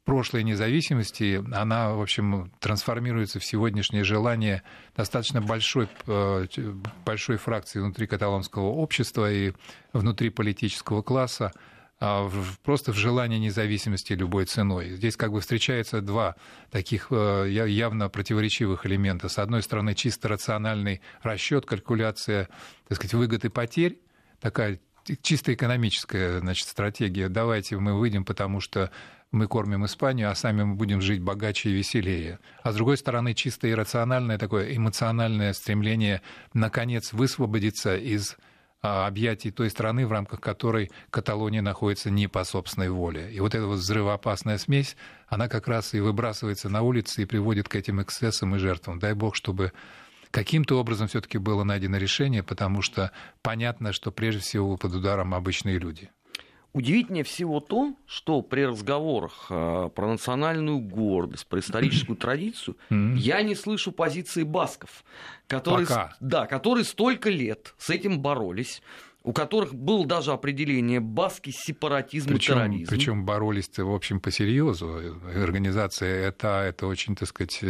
[0.05, 4.63] прошлой независимости, она, в общем, трансформируется в сегодняшнее желание
[4.97, 6.47] достаточно большой, э,
[7.05, 9.53] большой фракции внутри каталонского общества и
[9.93, 11.53] внутри политического класса
[12.01, 12.31] а,
[12.65, 14.91] просто в желании независимости любой ценой.
[14.91, 16.35] Здесь как бы встречаются два
[16.71, 19.29] таких э, явно противоречивых элемента.
[19.29, 22.49] С одной стороны, чисто рациональный расчет, калькуляция,
[22.89, 24.01] так сказать, выгод и потерь,
[24.41, 24.81] такая
[25.23, 27.29] чисто экономическая значит, стратегия.
[27.29, 28.91] Давайте мы выйдем, потому что
[29.35, 32.39] мы кормим Испанию, а сами мы будем жить богаче и веселее.
[32.63, 38.37] А с другой стороны, чисто иррациональное такое эмоциональное стремление наконец высвободиться из
[38.81, 43.31] а, объятий той страны, в рамках которой Каталония находится не по собственной воле.
[43.33, 47.69] И вот эта вот взрывоопасная смесь, она как раз и выбрасывается на улицы и приводит
[47.69, 48.99] к этим эксцессам и жертвам.
[48.99, 49.73] Дай бог, чтобы
[50.31, 53.11] каким-то образом все-таки было найдено решение, потому что
[53.43, 56.11] понятно, что прежде всего под ударом обычные люди.
[56.75, 63.55] Удивительнее всего то, что при разговорах э, про национальную гордость, про историческую традицию, я не
[63.55, 65.05] слышу позиции басков,
[65.47, 66.17] которые, Пока.
[66.19, 68.83] да, которые столько лет с этим боролись,
[69.23, 72.91] у которых было даже определение баски сепаратизм причем, и терроризм.
[72.91, 75.21] Причем боролись, в общем, по серьезу.
[75.33, 77.63] Организация это, это очень, так сказать,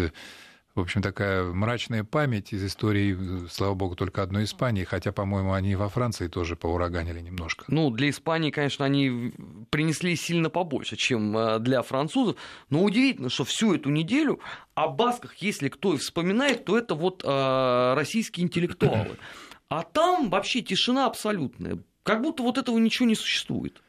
[0.75, 5.77] в общем, такая мрачная память из истории, слава богу, только одной Испании, хотя, по-моему, они
[5.77, 7.65] во Франции тоже поураганили немножко.
[7.69, 9.33] Ну, для Испании, конечно, они
[9.71, 12.37] принесли сильно побольше, чем э, для французов,
[12.71, 14.41] но удивительно, что всю эту неделю
[14.75, 19.17] о басках, если кто и вспоминает, то это вот э, российские интеллектуалы.
[19.69, 21.79] А там вообще тишина абсолютная.
[22.03, 23.81] Как будто вот этого ничего не существует.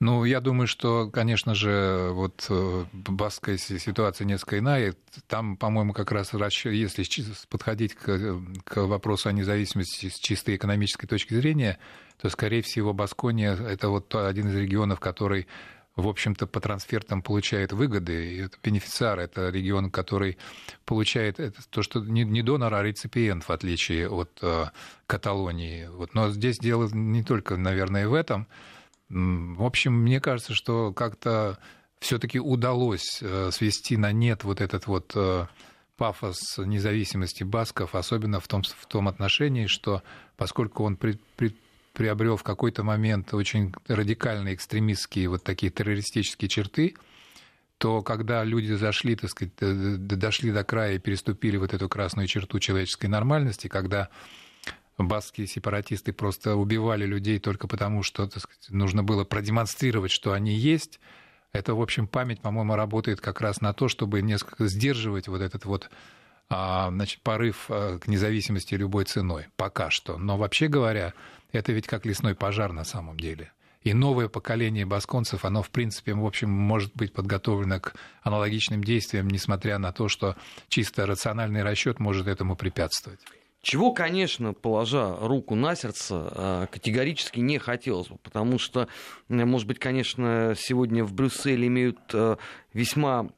[0.00, 4.94] Ну, я думаю, что, конечно же, вот э, баская ситуация несколько иная.
[5.28, 7.04] Там, по-моему, как раз если
[7.48, 11.78] подходить к, к вопросу о независимости с чистой экономической точки зрения,
[12.20, 15.46] то, скорее всего, Баскония– это вот один из регионов, который
[15.96, 18.34] в общем-то, по трансфертам получает выгоды.
[18.34, 20.38] И это бенефициар, это регион, который
[20.84, 24.66] получает это, то, что не, не донор, а реципиент, в отличие от э,
[25.06, 25.86] Каталонии.
[25.86, 26.14] Вот.
[26.14, 28.48] Но здесь дело не только, наверное, в этом.
[29.14, 31.58] В общем, мне кажется, что как-то
[32.00, 35.46] все-таки удалось э, свести на нет вот этот вот э,
[35.96, 40.02] пафос независимости басков, особенно в том, в том отношении, что
[40.36, 41.56] поскольку он при, при,
[41.92, 46.96] приобрел в какой-то момент очень радикальные экстремистские вот такие террористические черты,
[47.78, 52.58] то когда люди зашли, так сказать, дошли до края и переступили вот эту красную черту
[52.58, 54.08] человеческой нормальности, когда
[54.98, 60.54] баскские сепаратисты просто убивали людей только потому, что так сказать, нужно было продемонстрировать, что они
[60.54, 61.00] есть.
[61.52, 65.64] Это, в общем, память, по-моему, работает как раз на то, чтобы несколько сдерживать вот этот
[65.64, 65.90] вот
[66.48, 69.46] а, значит, порыв а, к независимости любой ценой.
[69.56, 70.18] Пока что.
[70.18, 71.14] Но вообще говоря,
[71.52, 73.52] это ведь как лесной пожар на самом деле.
[73.82, 79.28] И новое поколение басконцев, оно, в принципе, в общем, может быть подготовлено к аналогичным действиям,
[79.28, 80.36] несмотря на то, что
[80.68, 83.20] чисто рациональный расчет может этому препятствовать.
[83.64, 88.88] Чего, конечно, положа руку на сердце, а, категорически не хотелось бы, потому что,
[89.28, 92.36] может быть, конечно, сегодня в Брюсселе имеют а,
[92.74, 93.30] весьма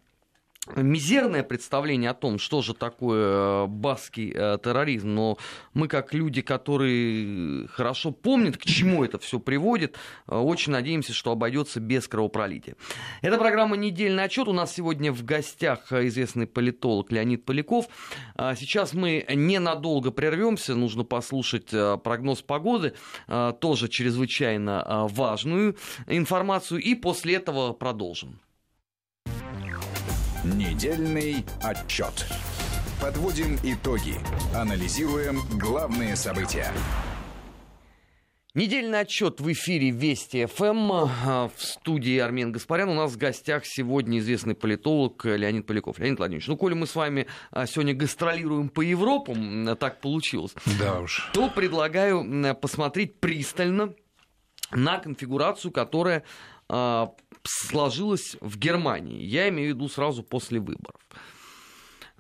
[0.75, 5.39] мизерное представление о том, что же такое э, баский э, терроризм, но
[5.75, 11.33] мы, как люди, которые хорошо помнят, к чему это все приводит, э, очень надеемся, что
[11.33, 12.77] обойдется без кровопролития.
[13.23, 14.49] Это программа «Недельный отчет».
[14.49, 17.87] У нас сегодня в гостях известный политолог Леонид Поляков.
[18.35, 21.71] А сейчас мы ненадолго прервемся, нужно послушать
[22.03, 22.95] прогноз погоды,
[23.61, 25.77] тоже чрезвычайно важную
[26.07, 28.41] информацию, и после этого продолжим.
[30.55, 32.25] Недельный отчет.
[33.03, 34.15] Подводим итоги.
[34.55, 36.69] Анализируем главные события.
[38.55, 41.09] Недельный отчет в эфире Вести ФМ.
[41.49, 42.89] В студии Армен Гаспарян.
[42.91, 45.99] У нас в гостях сегодня известный политолог Леонид Поляков.
[45.99, 51.01] Леонид Владимирович, ну, коли мы с вами а, сегодня гастролируем по Европам, так получилось, да
[51.01, 51.29] уж.
[51.35, 53.95] то предлагаю посмотреть пристально
[54.71, 56.23] на конфигурацию, которая
[56.69, 57.13] а,
[57.45, 59.23] сложилось в Германии.
[59.23, 61.01] Я имею в виду сразу после выборов.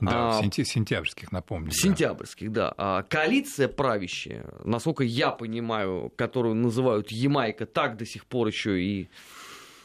[0.00, 1.70] Да, а, сентябрьских, напомню.
[1.70, 2.68] Сентябрьских, да.
[2.68, 2.74] да.
[2.76, 9.08] А коалиция правящая, насколько я понимаю, которую называют Ямайка, так до сих пор еще и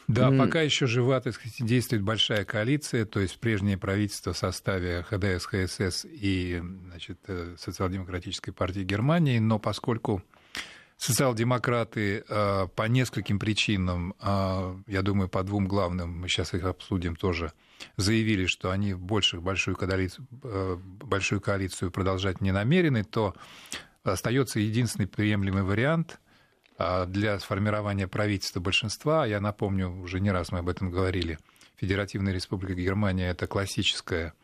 [0.08, 0.38] Да, mm.
[0.38, 5.46] пока еще жива, так сказать, действует большая коалиция, то есть прежнее правительство в составе ХДС,
[5.46, 10.22] ХСС и значит, э, Социал-демократической партии Германии, но поскольку
[11.02, 17.16] социал-демократы э, по нескольким причинам, э, я думаю, по двум главным, мы сейчас их обсудим
[17.16, 17.52] тоже,
[17.96, 20.26] заявили, что они больше, большую, коалицию,
[20.84, 23.34] большую коалицию продолжать не намерены, то
[24.04, 26.18] остается единственный приемлемый вариант–
[27.06, 31.38] для сформирования правительства большинства, я напомню, уже не раз мы об этом говорили,
[31.76, 34.34] Федеративная Республика Германия– это классическая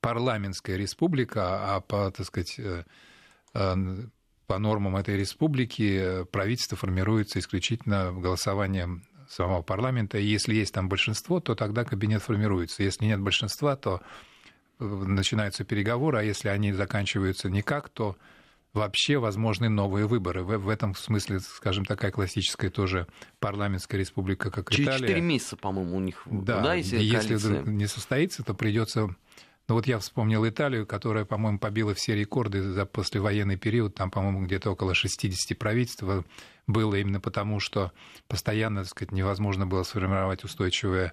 [0.00, 2.84] парламентская республика, а по, так сказать, э,
[3.54, 3.74] э,
[4.50, 10.18] по нормам этой республики правительство формируется исключительно голосованием самого парламента.
[10.18, 12.82] И если есть там большинство, то тогда кабинет формируется.
[12.82, 14.00] Если нет большинства, то
[14.80, 18.16] э, начинаются переговоры, а если они заканчиваются никак, то
[18.72, 20.42] вообще возможны новые выборы.
[20.42, 23.06] В, в этом смысле, скажем, такая классическая тоже
[23.38, 25.06] парламентская республика, как Через Италия.
[25.06, 26.22] Четыре месяца, по-моему, у них.
[26.26, 29.14] Да, да если, если не состоится, то придется
[29.70, 33.94] ну вот я вспомнил Италию, которая, по-моему, побила все рекорды за послевоенный период.
[33.94, 36.02] Там, по-моему, где-то около 60 правительств
[36.66, 37.92] было именно потому, что
[38.26, 41.12] постоянно, так сказать, невозможно было сформировать устойчивое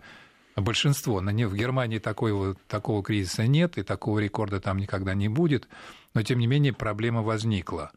[0.56, 1.22] большинство.
[1.22, 5.68] На В Германии такого, такого кризиса нет, и такого рекорда там никогда не будет.
[6.16, 7.92] Но, тем не менее, проблема возникла.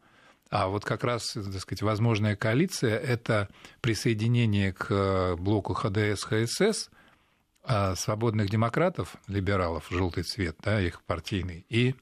[0.51, 3.49] А вот как раз, так сказать, возможная коалиция– это
[3.81, 6.91] присоединение к блоку ХДС-ХСС
[7.63, 11.95] а, свободных демократов, либералов, желтый цвет, да, их партийный, и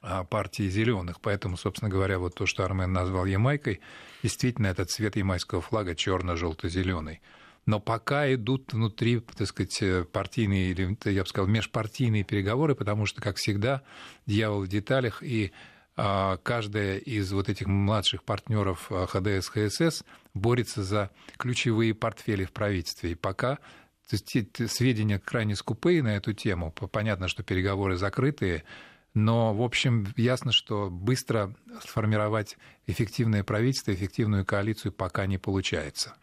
[0.00, 1.20] а, партии зеленых.
[1.20, 3.80] Поэтому, собственно говоря, вот то, что Армен назвал Ямайкой,
[4.22, 7.20] действительно, это цвет ямайского флага черно-желто-зеленый
[7.66, 13.06] но пока идут внутри, так сказать, э, партийные, или, я бы сказал, межпартийные переговоры, потому
[13.06, 13.82] что, как всегда,
[14.26, 15.52] дьявол в деталях, и
[15.94, 22.52] а, каждая из вот этих младших партнеров а, ХДС, ХСС борется за ключевые портфели в
[22.52, 23.12] правительстве.
[23.12, 23.58] И пока
[24.12, 26.70] то есть, сведения крайне скупые на эту тему.
[26.70, 28.64] Понятно, что переговоры закрытые,
[29.14, 32.56] но, в общем, ясно, что быстро сформировать
[32.86, 36.14] эффективное правительство, эффективную коалицию пока не получается.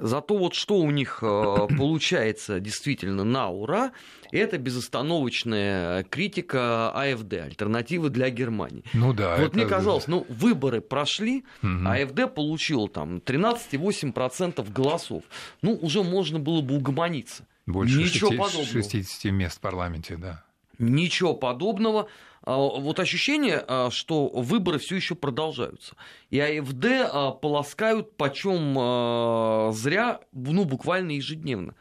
[0.00, 3.92] Зато вот что у них э, получается действительно на ура,
[4.32, 8.84] это безостановочная критика АФД, альтернативы для Германии.
[8.92, 9.36] Ну да.
[9.36, 9.56] Вот это...
[9.56, 11.86] мне казалось, ну выборы прошли, угу.
[11.86, 15.22] АФД получил там 13,8% голосов.
[15.62, 17.46] Ну уже можно было бы угомониться.
[17.66, 18.82] Больше Ничего 60, подобного.
[18.82, 20.44] 60 мест в парламенте, да.
[20.80, 22.08] Ничего подобного.
[22.42, 25.94] А, вот ощущение, а, что выборы все еще продолжаются.
[26.30, 31.74] И АФД а, полоскают почем зря, ну, буквально ежедневно.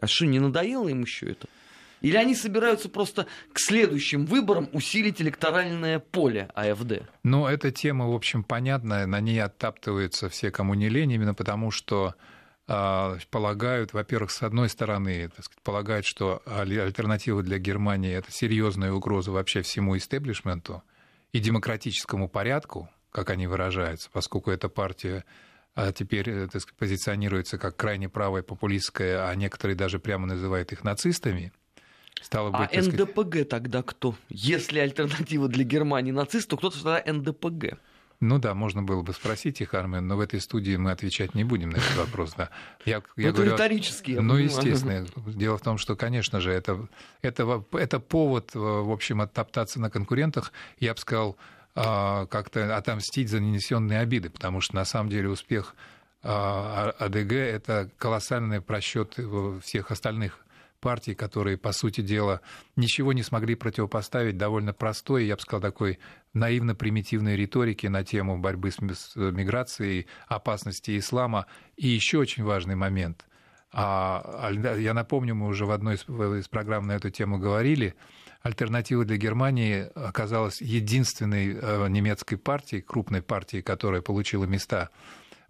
[0.00, 1.46] А что, не надоело им еще это?
[2.00, 7.02] Или они собираются просто к следующим выборам усилить электоральное поле АФД?
[7.22, 9.04] Ну, эта тема, в общем, понятная.
[9.04, 12.14] На ней оттаптываются все, кому не лень, именно потому что
[13.30, 19.32] полагают, во-первых, с одной стороны, так сказать, полагают, что альтернатива для Германии это серьезная угроза
[19.32, 20.82] вообще всему истеблишменту
[21.32, 25.24] и демократическому порядку, как они выражаются, поскольку эта партия
[25.74, 30.72] а, теперь э, так сказать, позиционируется как крайне правая популистская, а некоторые даже прямо называют
[30.72, 31.52] их нацистами.
[32.20, 33.48] Стало быть, а НДПГ сказать...
[33.48, 34.14] тогда кто?
[34.28, 37.78] Если альтернатива для Германии нацист, то кто-то тогда НДПГ.
[38.20, 41.42] Ну да, можно было бы спросить их, Армен, но в этой студии мы отвечать не
[41.42, 42.34] будем на этот вопрос.
[42.36, 42.50] Да.
[42.84, 44.12] Я, я это говорю, риторически.
[44.12, 45.06] Ну, естественно.
[45.26, 46.86] Дело в том, что, конечно же, это,
[47.22, 50.52] это, это повод, в общем, оттоптаться на конкурентах.
[50.78, 51.38] Я бы сказал,
[51.74, 55.74] а, как-то отомстить за нанесенные обиды, потому что, на самом деле, успех
[56.22, 59.18] а, АДГ– это колоссальный просчет
[59.62, 60.40] всех остальных
[60.80, 62.40] партий, которые, по сути дела,
[62.76, 65.98] ничего не смогли противопоставить довольно простой, я бы сказал, такой
[66.32, 71.46] наивно-примитивной риторики на тему борьбы с миграцией, опасности ислама.
[71.76, 73.26] И еще очень важный момент.
[73.72, 77.94] А, я напомню, мы уже в одной из программ на эту тему говорили,
[78.42, 84.90] альтернатива для Германии оказалась единственной э, немецкой партией, крупной партией, которая получила места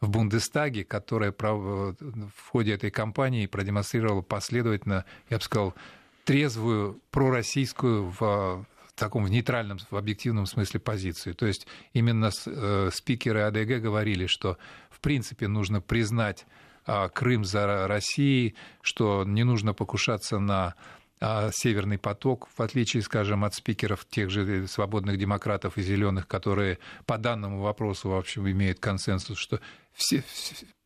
[0.01, 5.75] в Бундестаге, которая в ходе этой кампании продемонстрировала последовательно, я бы сказал,
[6.25, 11.35] трезвую пророссийскую в таком в нейтральном, в объективном смысле позицию.
[11.35, 14.59] То есть именно э, спикеры АДГ говорили, что
[14.91, 16.47] в принципе нужно признать
[16.87, 20.75] э, Крым за Россией, что не нужно покушаться на
[21.23, 26.79] а Северный поток, в отличие, скажем, от спикеров тех же свободных демократов и зеленых, которые
[27.05, 29.61] по данному вопросу, в общем, имеют консенсус, что
[29.93, 30.23] все,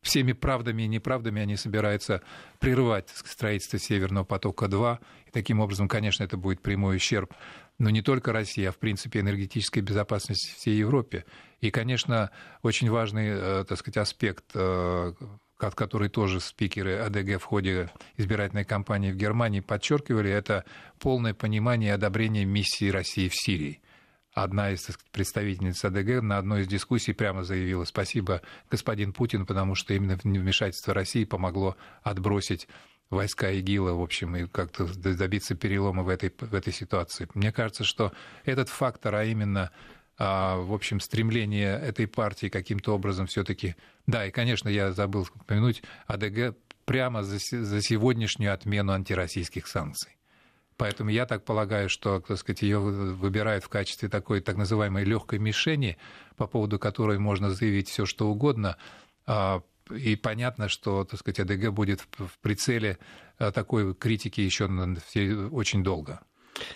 [0.01, 2.21] всеми правдами и неправдами они собираются
[2.59, 4.99] прерывать строительство Северного потока-2.
[5.27, 7.33] И таким образом, конечно, это будет прямой ущерб
[7.77, 11.25] но не только России, а в принципе энергетической безопасности всей Европе.
[11.61, 12.31] И, конечно,
[12.61, 15.13] очень важный, э, так сказать, аспект, э,
[15.57, 20.65] который тоже спикеры АДГ в ходе избирательной кампании в Германии подчеркивали, это
[20.99, 23.81] полное понимание и одобрение миссии России в Сирии.
[24.35, 29.93] Одна из представительниц АДГ на одной из дискуссий прямо заявила спасибо господин Путин, потому что
[29.93, 32.67] именно вмешательство России помогло отбросить
[33.09, 37.29] войска ИГИЛа, в общем, и как-то добиться перелома в этой, в этой ситуации.
[37.33, 38.11] Мне кажется, что
[38.43, 39.71] этот фактор, а именно
[40.17, 43.77] а, в общем, стремление этой партии каким-то образом все-таки...
[44.05, 50.14] Да, и, конечно, я забыл упомянуть, АДГ прямо за, за сегодняшнюю отмену антироссийских санкций.
[50.77, 55.39] Поэтому я так полагаю, что, так сказать, ее выбирают в качестве такой так называемой легкой
[55.39, 55.97] мишени,
[56.35, 58.77] по поводу которой можно заявить все, что угодно.
[59.25, 62.97] А, и понятно, что, так сказать, АДГ будет в прицеле
[63.37, 66.21] а, такой критики еще очень долго.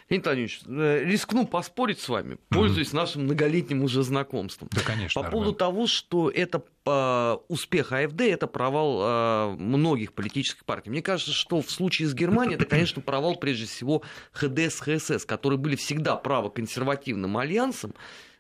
[0.09, 2.95] Леонид Владимирович, э, рискну поспорить с вами, пользуясь mm-hmm.
[2.95, 4.69] нашим многолетним уже знакомством.
[4.71, 5.21] Да, конечно.
[5.21, 5.31] По нормально.
[5.31, 10.89] поводу того, что это э, успех АФД, это провал э, многих политических партий.
[10.89, 14.03] Мне кажется, что в случае с Германией это, конечно, провал прежде всего
[14.33, 17.93] ХДС, ХСС, которые были всегда право-консервативным альянсом,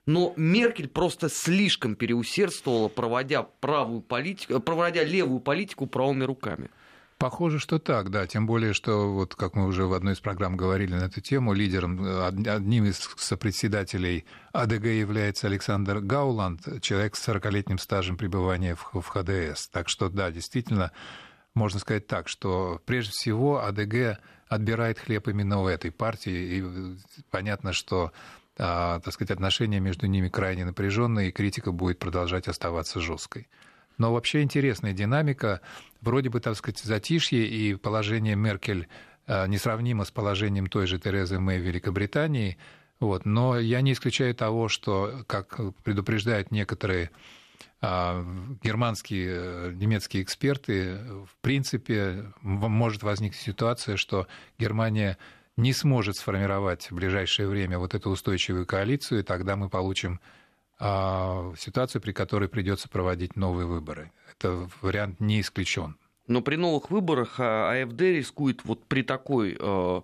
[0.05, 6.69] но Меркель просто слишком переусердствовала, проводя правую политику, проводя левую политику правыми руками.
[7.19, 8.25] Похоже, что так, да.
[8.27, 11.51] Тем более, что, вот как мы уже в одной из программ говорили на эту тему,
[11.51, 19.67] лидером, одним из сопредседателей АДГ является Александр Гауланд, человек с 40-летним стажем пребывания в, ХДС.
[19.67, 20.93] Так что, да, действительно,
[21.53, 24.17] можно сказать так, что прежде всего АДГ
[24.47, 26.59] отбирает хлеб именно у этой партии.
[26.59, 26.97] И
[27.31, 28.13] понятно, что
[28.57, 33.49] а, так сказать, отношения между ними крайне напряженные, и критика будет продолжать оставаться жесткой.
[33.99, 35.61] Но вообще интересная динамика.
[36.01, 38.87] Вроде бы, так сказать, затишье и положение Меркель
[39.27, 42.57] э, несравнимо с положением той же Терезы Мэй в Великобритании.
[42.99, 43.25] Вот.
[43.25, 47.11] Но я не исключаю того, что, как предупреждают некоторые
[47.81, 48.25] а,
[48.63, 54.27] германские, э, немецкие эксперты, в принципе, может возникнуть ситуация, что
[54.57, 55.17] Германия
[55.57, 60.21] не сможет сформировать в ближайшее время вот эту устойчивую коалицию, и тогда мы получим
[60.79, 64.11] ситуацию, при которой придется проводить новые выборы.
[64.31, 65.97] Это вариант не исключен.
[66.29, 70.01] Но при новых выборах а, АФД рискует вот при такой э,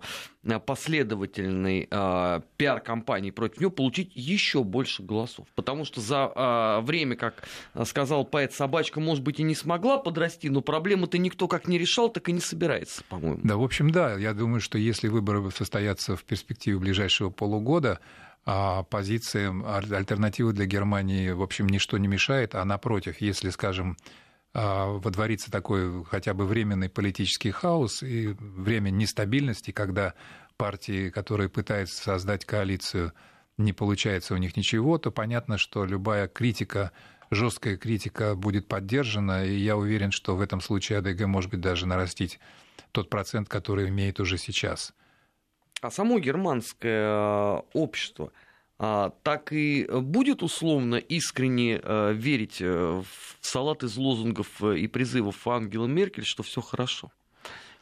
[0.66, 5.46] последовательной э, пиар-компании против нее получить еще больше голосов.
[5.54, 7.44] Потому что за э, время, как
[7.84, 12.10] сказал поэт, собачка, может быть, и не смогла подрасти, но проблему-то никто как не решал,
[12.10, 13.38] так и не собирается, по-моему.
[13.44, 14.16] Да, в общем, да.
[14.18, 18.00] Я думаю, что если выборы состоятся в перспективе ближайшего полугода, а
[18.90, 23.96] позициям альтернативы для Германии, в общем, ничто не мешает, а напротив, если, скажем,
[24.54, 30.14] а, водворится такой хотя бы временный политический хаос и время нестабильности, когда
[30.56, 33.12] партии, которые пытаются создать коалицию,
[33.58, 36.92] не получается у них ничего, то понятно, что любая критика,
[37.32, 41.84] жесткая критика будет поддержана, и я уверен, что в этом случае АДГ может быть даже
[41.84, 42.38] нарастить
[42.92, 44.94] тот процент, который имеет уже сейчас–
[45.80, 48.32] а само германское э, общество
[48.78, 55.46] а, так и будет условно искренне э, верить э, в салат из лозунгов и призывов
[55.46, 57.10] Ангела Меркель, что все хорошо.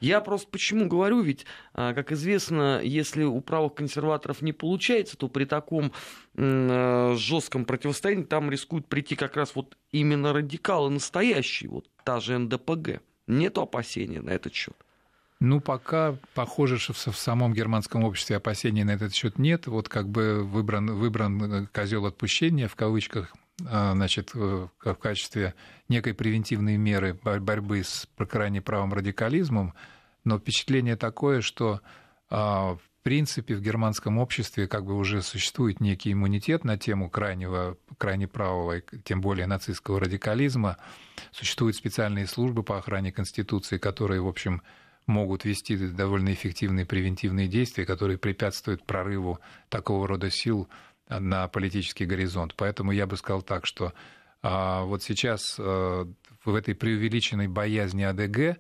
[0.00, 5.46] Я просто почему говорю, ведь, как известно, если у правых консерваторов не получается, то при
[5.46, 5.92] таком
[6.34, 13.00] жестком противостоянии там рискуют прийти как раз вот именно радикалы настоящие, вот та же НДПГ.
[13.28, 14.83] Нет опасений на этот счет.
[15.44, 19.66] Ну, пока похоже, что в самом германском обществе опасений на этот счет нет.
[19.66, 23.34] Вот как бы выбран, выбран э, козел отпущения в кавычках,
[23.68, 24.70] а, значит, в
[25.00, 25.54] качестве
[25.90, 29.74] некой превентивной меры борьбы с крайне правым радикализмом.
[30.24, 31.82] Но впечатление такое, что
[32.30, 37.76] а, в принципе в германском обществе как бы уже существует некий иммунитет на тему крайнего,
[37.98, 40.78] крайне правого, тем более нацистского радикализма.
[41.32, 44.62] Существуют специальные службы по охране Конституции, которые, в общем,
[45.06, 49.38] могут вести довольно эффективные превентивные действия, которые препятствуют прорыву
[49.68, 50.68] такого рода сил
[51.08, 52.54] на политический горизонт.
[52.56, 53.92] Поэтому я бы сказал так, что
[54.42, 56.06] а, вот сейчас а,
[56.44, 58.58] в этой преувеличенной боязни АДГ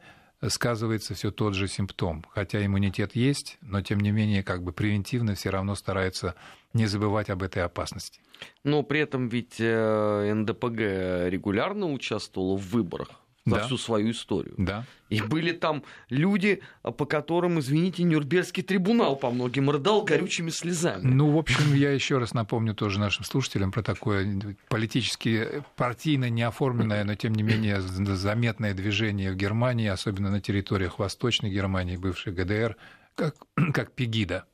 [0.48, 2.24] сказывается все тот же симптом.
[2.30, 6.34] Хотя иммунитет есть, но тем не менее как бы превентивно все равно стараются
[6.72, 8.20] не забывать об этой опасности.
[8.62, 13.66] Но при этом ведь э, НДПГ регулярно участвовала в выборах за да.
[13.66, 14.54] всю свою историю.
[14.56, 14.84] Да.
[15.10, 21.02] И были там люди, по которым, извините, Нюрнбергский трибунал по многим рыдал горючими слезами.
[21.02, 27.04] Ну, в общем, я еще раз напомню тоже нашим слушателям про такое политически партийно неоформленное,
[27.04, 32.76] но тем не менее заметное движение в Германии, особенно на территориях Восточной Германии, бывшей ГДР,
[33.14, 33.36] как,
[33.74, 34.46] как Пегида,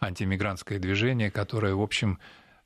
[0.00, 2.18] антимигрантское движение, которое, в общем,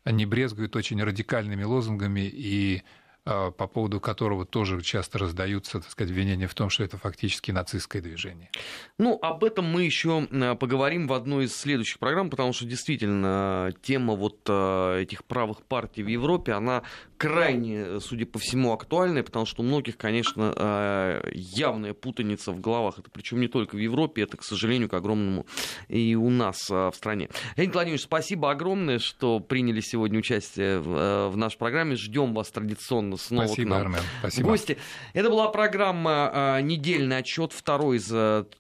[0.05, 2.83] не брезгует очень радикальными лозунгами и
[3.25, 8.03] по поводу которого тоже часто раздаются, так сказать, обвинения в том, что это фактически нацистское
[8.03, 8.51] движение.
[8.99, 10.27] Ну, об этом мы еще
[10.59, 16.09] поговорим в одной из следующих программ, потому что действительно тема вот этих правых партий в
[16.09, 16.83] Европе, она
[17.23, 22.99] крайне, судя по всему, актуальная, потому что у многих, конечно, явная путаница в головах.
[22.99, 25.47] Это причем не только в Европе, это, к сожалению, к огромному
[25.87, 27.29] и у нас в стране.
[27.57, 31.95] Леонид Владимирович, спасибо огромное, что приняли сегодня участие в, в нашей программе.
[31.95, 34.01] Ждем вас традиционно снова Спасибо, к нам Армен.
[34.19, 34.49] Спасибо.
[34.49, 34.79] гости.
[35.13, 38.13] Это была программа «Недельный отчет», второй из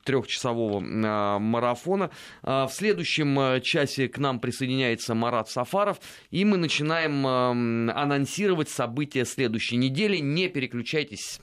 [0.04, 2.10] трехчасового марафона.
[2.42, 5.98] В следующем часе к нам присоединяется Марат Сафаров,
[6.30, 7.26] и мы начинаем
[7.90, 10.18] анонсировать события следующей недели.
[10.18, 11.40] Не переключайтесь.